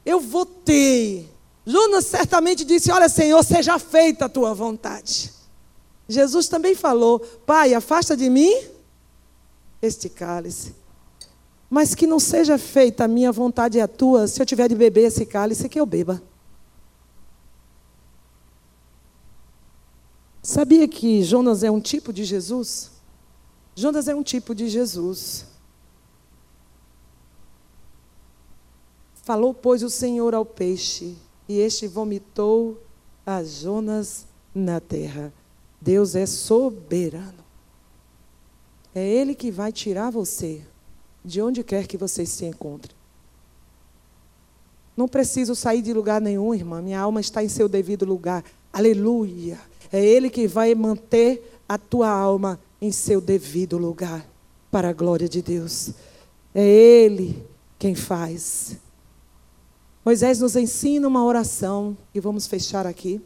Eu 0.06 0.20
vou 0.20 0.45
ter. 0.45 1.30
Jonas 1.66 2.08
certamente 2.08 2.66
disse: 2.66 2.91
Olha, 2.91 3.08
Senhor, 3.08 3.41
seja 3.41 3.80
feita 3.80 4.26
a 4.26 4.30
tua 4.30 4.54
vontade. 4.54 5.32
Jesus 6.10 6.49
também 6.49 6.76
falou: 6.76 7.22
Pai, 7.45 7.74
afasta 7.74 8.18
de 8.18 8.30
mim 8.30 8.74
este 9.84 10.09
cálice. 10.09 10.73
Mas 11.69 11.93
que 11.93 12.07
não 12.07 12.19
seja 12.19 12.57
feita 12.57 13.03
a 13.03 13.07
minha 13.07 13.31
vontade 13.31 13.77
e 13.77 13.81
a 13.81 13.88
tua, 13.88 14.27
se 14.27 14.41
eu 14.41 14.45
tiver 14.45 14.69
de 14.69 14.75
beber 14.75 15.07
esse 15.07 15.25
cálice, 15.25 15.67
que 15.67 15.79
eu 15.79 15.86
beba. 15.86 16.21
Sabia 20.41 20.88
que 20.88 21.23
Jonas 21.23 21.63
é 21.63 21.71
um 21.71 21.81
tipo 21.81 22.13
de 22.13 22.23
Jesus? 22.23 22.91
Jonas 23.75 24.07
é 24.07 24.15
um 24.15 24.23
tipo 24.23 24.53
de 24.53 24.67
Jesus. 24.67 25.47
Falou, 29.23 29.53
pois, 29.53 29.81
o 29.84 29.89
Senhor 29.89 30.36
ao 30.36 30.45
peixe, 30.45 31.15
e 31.47 31.59
este 31.59 31.88
vomitou 31.88 32.81
a 33.25 33.43
Jonas 33.43 34.27
na 34.53 34.79
terra. 34.79 35.34
Deus 35.81 36.13
é 36.13 36.25
soberano. 36.25 37.43
É 38.96 39.06
Ele 39.08 39.34
que 39.34 39.50
vai 39.50 39.72
tirar 39.72 40.12
você 40.12 40.62
de 41.24 41.41
onde 41.41 41.64
quer 41.64 41.88
que 41.88 41.98
você 41.98 42.26
se 42.26 42.46
encontre. 42.46 42.94
Não 44.96 45.08
preciso 45.08 45.56
sair 45.56 45.82
de 45.82 45.91
lugar 45.94 46.22
nenhum, 46.22 46.54
irmã. 46.54 46.82
Minha 46.82 47.00
alma 47.00 47.20
está 47.20 47.44
em 47.44 47.50
seu 47.50 47.68
devido 47.68 48.06
lugar. 48.06 48.44
Aleluia. 48.72 49.60
É 49.91 50.04
Ele 50.04 50.30
que 50.30 50.48
vai 50.48 50.76
manter 50.76 51.60
a 51.68 51.78
tua 51.78 52.10
alma 52.10 52.60
em 52.82 52.91
seu 52.91 53.20
devido 53.20 53.78
lugar. 53.78 54.26
Para 54.70 54.89
a 54.89 54.94
glória 54.94 55.28
de 55.28 55.41
Deus. 55.41 55.91
É 56.54 56.64
Ele 56.64 57.44
quem 57.80 57.96
faz. 57.96 58.78
Moisés 60.06 60.39
nos 60.39 60.56
ensina 60.56 61.08
uma 61.08 61.24
oração, 61.24 61.98
e 62.14 62.20
vamos 62.20 62.46
fechar 62.46 62.86
aqui. 62.86 63.22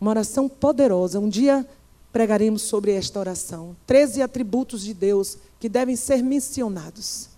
Uma 0.00 0.10
oração 0.10 0.48
poderosa. 0.48 1.18
Um 1.18 1.28
dia 1.28 1.66
pregaremos 2.12 2.62
sobre 2.62 2.92
esta 2.92 3.20
oração. 3.20 3.76
Treze 3.86 4.22
atributos 4.22 4.82
de 4.82 4.94
Deus 4.94 5.38
que 5.58 5.68
devem 5.68 5.96
ser 5.96 6.22
mencionados. 6.22 7.28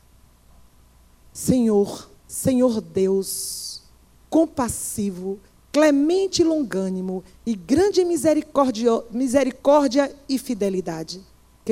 Senhor, 1.32 2.10
Senhor 2.26 2.80
Deus, 2.80 3.82
compassivo, 4.28 5.40
clemente 5.72 6.42
e 6.42 6.44
longânimo, 6.44 7.24
e 7.44 7.54
grande 7.54 8.04
misericórdia, 8.04 9.02
misericórdia 9.10 10.14
e 10.28 10.38
fidelidade 10.38 11.22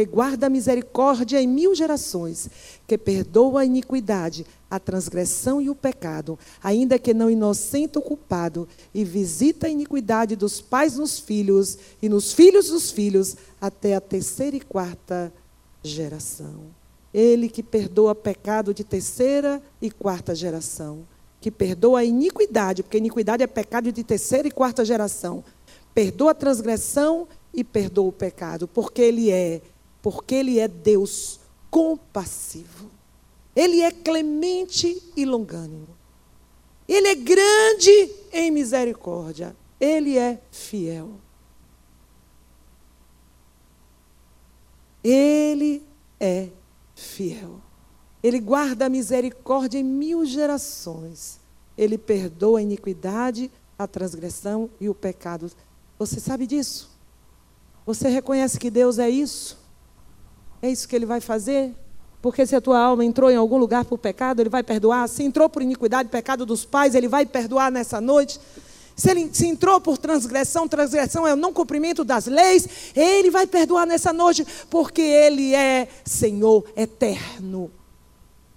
que 0.01 0.07
guarda 0.07 0.47
a 0.47 0.51
misericórdia 0.51 1.43
em 1.43 1.47
mil 1.47 1.75
gerações, 1.75 2.49
que 2.87 2.97
perdoa 2.97 3.61
a 3.61 3.65
iniquidade, 3.67 4.47
a 4.71 4.79
transgressão 4.79 5.61
e 5.61 5.69
o 5.69 5.75
pecado, 5.75 6.39
ainda 6.63 6.99
que 6.99 7.13
não 7.13 7.29
inocente 7.29 7.99
o 7.99 8.03
culpado, 8.03 8.67
e 8.95 9.05
visita 9.05 9.67
a 9.67 9.71
iniquidade 9.71 10.37
dos 10.37 10.59
pais 10.59 10.97
nos 10.97 11.19
filhos 11.19 11.77
e 12.01 12.09
nos 12.09 12.33
filhos 12.33 12.69
dos 12.69 12.91
filhos, 12.91 13.37
até 13.61 13.95
a 13.95 14.01
terceira 14.01 14.57
e 14.57 14.61
quarta 14.61 15.31
geração. 15.83 16.63
Ele 17.13 17.49
que 17.49 17.63
perdoa 17.63 18.15
pecado 18.15 18.73
de 18.73 18.85
terceira 18.85 19.61
e 19.83 19.91
quarta 19.91 20.35
geração, 20.35 21.01
que 21.43 21.51
perdoa 21.51 22.01
a 22.01 22.05
iniquidade, 22.05 22.83
porque 22.83 22.97
iniquidade 22.97 23.43
é 23.43 23.47
pecado 23.47 23.93
de 23.93 24.03
terceira 24.03 24.49
e 24.49 24.51
quarta 24.51 24.83
geração. 24.83 25.45
Perdoa 25.93 26.31
a 26.31 26.35
transgressão 26.35 27.27
e 27.53 27.65
perdoa 27.65 28.09
o 28.09 28.13
pecado, 28.13 28.69
porque 28.69 29.03
ele 29.03 29.31
é 29.31 29.61
porque 30.03 30.35
Ele 30.35 30.59
é 30.59 30.69
Deus 30.69 31.41
compassivo. 31.71 32.91
Ele 33.55 33.81
é 33.81 33.91
clemente 33.91 35.03
e 35.17 35.25
longânimo. 35.25 35.89
Ele 36.89 37.09
é 37.09 37.15
grande 37.15 38.11
em 38.33 38.51
misericórdia. 38.51 39.57
Ele 39.79 40.19
é 40.19 40.41
fiel. 40.51 41.13
Ele 45.03 45.83
é 46.19 46.49
fiel. 46.95 47.61
Ele 48.23 48.39
guarda 48.39 48.87
a 48.87 48.89
misericórdia 48.89 49.79
em 49.79 49.85
mil 49.85 50.27
gerações. 50.27 51.41
Ele 51.77 51.97
perdoa 51.97 52.59
a 52.59 52.63
iniquidade, 52.63 53.51
a 53.79 53.87
transgressão 53.87 54.69
e 54.79 54.89
o 54.89 54.95
pecado. 54.95 55.51
Você 55.99 56.21
sabe 56.21 56.47
disso? 56.47 56.91
Você 57.87 58.09
reconhece 58.09 58.59
que 58.59 58.71
Deus 58.71 58.99
é 58.99 59.09
isso? 59.09 59.59
É 60.63 60.71
isso 60.71 60.89
que 60.89 60.95
Ele 60.95 61.07
vai 61.07 61.21
fazer? 61.21 61.75
Porque 62.21 62.47
se 62.47 62.55
a 62.55 62.61
tua 62.61 62.79
alma 62.79 63.05
entrou 63.05 63.31
em 63.31 63.37
algum 63.37 63.57
lugar 63.57 63.85
por 63.85 63.99
pecado, 63.99 64.41
Ele 64.41 64.51
vai 64.51 64.63
perdoar. 64.63 65.09
Se 65.09 65.23
entrou 65.23 65.49
por 65.49 65.63
iniquidade, 65.63 66.09
pecado 66.09 66.45
dos 66.45 66.65
pais, 66.65 66.95
Ele 66.95 67.09
vai 67.09 67.25
perdoar 67.25 67.71
nessa 67.71 68.01
noite. 68.01 68.39
Se 69.01 69.11
ele 69.11 69.31
se 69.33 69.47
entrou 69.47 69.81
por 69.81 69.97
transgressão, 69.97 70.69
transgressão 70.69 71.27
é 71.27 71.33
o 71.33 71.37
não 71.37 71.55
cumprimento 71.55 72.05
das 72.05 72.27
leis, 72.27 72.93
ele 72.95 73.31
vai 73.31 73.47
perdoar 73.47 73.87
nessa 73.87 74.13
noite, 74.13 74.47
porque 74.69 75.01
ele 75.01 75.55
é 75.55 75.89
Senhor 76.05 76.67
eterno. 76.77 77.71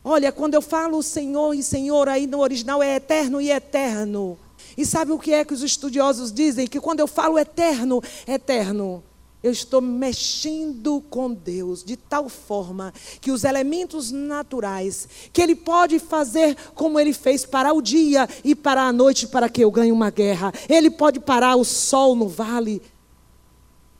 Olha, 0.04 0.34
quando 0.34 0.56
eu 0.56 0.62
falo 0.62 1.02
Senhor 1.02 1.54
e 1.54 1.64
Senhor, 1.64 2.10
aí 2.10 2.28
no 2.28 2.42
original 2.42 2.84
é 2.84 2.98
eterno 2.98 3.40
e 3.40 3.50
eterno. 3.50 4.38
E 4.78 4.86
sabe 4.86 5.14
o 5.14 5.20
que 5.20 5.32
é 5.32 5.46
que 5.46 5.54
os 5.54 5.64
estudiosos 5.64 6.30
dizem? 6.30 6.68
Que 6.68 6.82
quando 6.82 7.00
eu 7.00 7.08
falo 7.08 7.40
eterno, 7.40 8.04
eterno, 8.28 9.02
eu 9.44 9.52
estou 9.52 9.82
mexendo 9.82 11.04
com 11.10 11.34
Deus 11.34 11.84
de 11.84 11.98
tal 11.98 12.30
forma 12.30 12.94
que 13.20 13.30
os 13.30 13.44
elementos 13.44 14.10
naturais 14.10 15.08
que 15.34 15.42
Ele 15.42 15.54
pode 15.54 16.00
fazer 16.00 16.56
como 16.74 16.98
Ele 16.98 17.14
fez 17.14 17.46
parar 17.46 17.74
o 17.74 17.82
dia 17.82 18.28
e 18.42 18.56
parar 18.56 18.88
a 18.88 18.94
noite 18.94 19.28
para 19.28 19.50
que 19.50 19.62
eu 19.62 19.70
ganhe 19.70 19.92
uma 19.92 20.10
guerra. 20.10 20.54
Ele 20.70 20.90
pode 20.90 21.20
parar 21.20 21.58
o 21.58 21.66
sol 21.66 22.16
no 22.16 22.30
vale, 22.30 22.82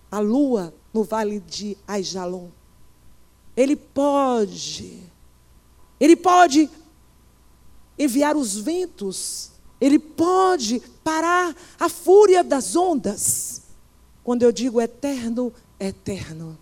a 0.10 0.20
lua 0.20 0.74
no 0.94 1.04
vale 1.04 1.42
de 1.42 1.78
Aijalon. 1.86 2.48
Ele 3.56 3.76
pode. 3.76 5.04
Ele 6.00 6.16
pode 6.16 6.70
enviar 8.00 8.38
os 8.38 8.58
ventos. 8.58 9.52
Ele 9.82 10.00
pode 10.00 10.82
parar 11.04 11.54
a 11.78 11.90
fúria 11.90 12.44
das 12.44 12.76
ondas. 12.76 13.53
Quando 14.24 14.44
eu 14.44 14.52
digo 14.52 14.80
eterno, 14.80 15.52
eterno, 15.80 16.58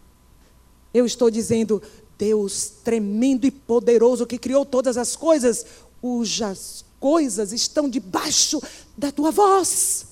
eu 0.94 1.06
estou 1.06 1.30
dizendo 1.30 1.82
Deus 2.18 2.70
tremendo 2.84 3.46
e 3.46 3.52
poderoso 3.52 4.26
que 4.26 4.38
criou 4.38 4.66
todas 4.66 4.98
as 4.98 5.16
coisas, 5.16 5.66
cujas 6.02 6.84
coisas 7.00 7.52
estão 7.52 7.90
debaixo 7.90 8.62
da 8.98 9.12
tua 9.12 9.32
voz. 9.32 10.08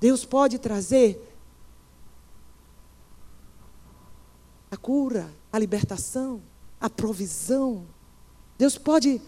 Deus 0.00 0.24
pode 0.24 0.58
trazer 0.58 1.24
a 4.70 4.76
cura, 4.76 5.28
a 5.52 5.58
libertação, 5.58 6.42
a 6.80 6.90
provisão. 6.90 7.86
Deus 8.56 8.76
pode 8.78 9.20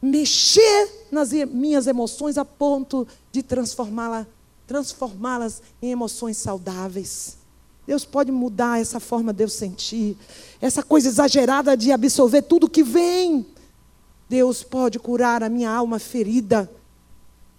mexer 0.00 1.08
nas 1.10 1.32
minhas 1.32 1.86
emoções 1.86 2.36
a 2.36 2.44
ponto 2.44 3.06
de 3.32 3.42
transformá-las 3.42 4.26
transformá-las 4.68 5.62
em 5.82 5.90
emoções 5.90 6.36
saudáveis. 6.36 7.38
Deus 7.86 8.04
pode 8.04 8.30
mudar 8.30 8.78
essa 8.78 9.00
forma 9.00 9.32
de 9.32 9.42
eu 9.42 9.48
sentir, 9.48 10.14
essa 10.60 10.82
coisa 10.82 11.08
exagerada 11.08 11.74
de 11.74 11.90
absorver 11.90 12.42
tudo 12.42 12.68
que 12.68 12.82
vem. 12.82 13.46
Deus 14.28 14.62
pode 14.62 14.98
curar 14.98 15.42
a 15.42 15.48
minha 15.48 15.70
alma 15.70 15.98
ferida, 15.98 16.70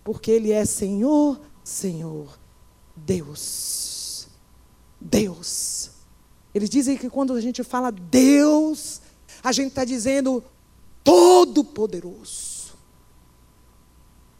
porque 0.03 0.30
Ele 0.30 0.51
é 0.51 0.64
Senhor, 0.66 1.41
Senhor, 1.64 2.38
Deus. 2.95 4.28
Deus. 5.01 5.89
Eles 6.53 6.70
dizem 6.70 6.95
que 6.95 7.10
quando 7.10 7.34
a 7.34 7.41
gente 7.41 7.64
fala 7.64 7.91
Deus, 7.91 9.01
a 9.43 9.51
gente 9.51 9.70
está 9.70 9.84
dizendo 9.84 10.43
Todo-Poderoso. 11.03 12.48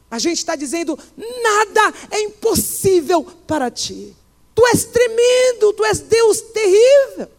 A 0.10 0.18
gente 0.18 0.38
está 0.38 0.56
dizendo: 0.56 0.98
nada 1.18 1.94
é 2.10 2.22
impossível 2.22 3.24
para 3.46 3.70
ti. 3.70 4.16
Tu 4.56 4.66
és 4.68 4.86
tremendo, 4.86 5.74
tu 5.74 5.86
és 5.86 6.00
Deus 6.00 6.42
terrível. 6.42 7.30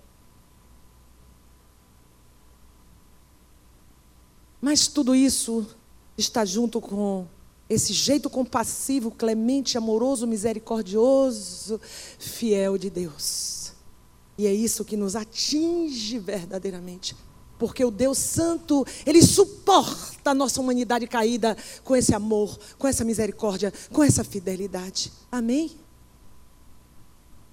Mas 4.60 4.86
tudo 4.86 5.14
isso 5.14 5.66
está 6.16 6.44
junto 6.44 6.80
com 6.80 7.26
esse 7.68 7.92
jeito 7.92 8.28
compassivo, 8.28 9.10
clemente, 9.10 9.78
amoroso, 9.78 10.26
misericordioso, 10.26 11.80
fiel 12.18 12.76
de 12.76 12.90
Deus. 12.90 13.72
E 14.36 14.46
é 14.46 14.52
isso 14.52 14.84
que 14.84 14.96
nos 14.96 15.16
atinge 15.16 16.18
verdadeiramente 16.18 17.16
porque 17.60 17.84
o 17.84 17.90
Deus 17.90 18.16
Santo, 18.16 18.86
Ele 19.04 19.20
suporta 19.20 20.30
a 20.30 20.34
nossa 20.34 20.58
humanidade 20.62 21.06
caída 21.06 21.54
com 21.84 21.94
esse 21.94 22.14
amor, 22.14 22.58
com 22.78 22.88
essa 22.88 23.04
misericórdia, 23.04 23.70
com 23.92 24.02
essa 24.02 24.24
fidelidade. 24.24 25.12
Amém? 25.30 25.70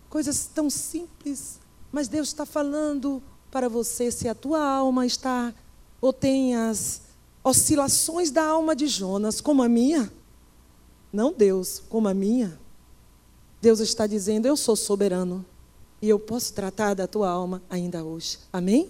Coisas 0.09 0.45
tão 0.45 0.69
simples, 0.69 1.59
mas 1.91 2.07
Deus 2.07 2.29
está 2.29 2.45
falando 2.45 3.21
para 3.51 3.67
você 3.67 4.09
se 4.09 4.29
a 4.29 4.33
tua 4.33 4.65
alma 4.65 5.05
está 5.05 5.53
ou 5.99 6.13
tem 6.13 6.55
as 6.55 7.01
oscilações 7.43 8.31
da 8.31 8.45
alma 8.45 8.73
de 8.73 8.87
Jonas, 8.87 9.41
como 9.41 9.61
a 9.61 9.67
minha. 9.67 10.09
Não 11.11 11.33
Deus, 11.33 11.83
como 11.89 12.07
a 12.07 12.13
minha. 12.13 12.57
Deus 13.61 13.81
está 13.81 14.07
dizendo: 14.07 14.45
Eu 14.45 14.55
sou 14.55 14.77
soberano 14.77 15.45
e 16.01 16.07
eu 16.07 16.17
posso 16.17 16.53
tratar 16.53 16.93
da 16.93 17.07
tua 17.07 17.29
alma 17.29 17.61
ainda 17.69 18.05
hoje. 18.05 18.37
Amém? 18.53 18.89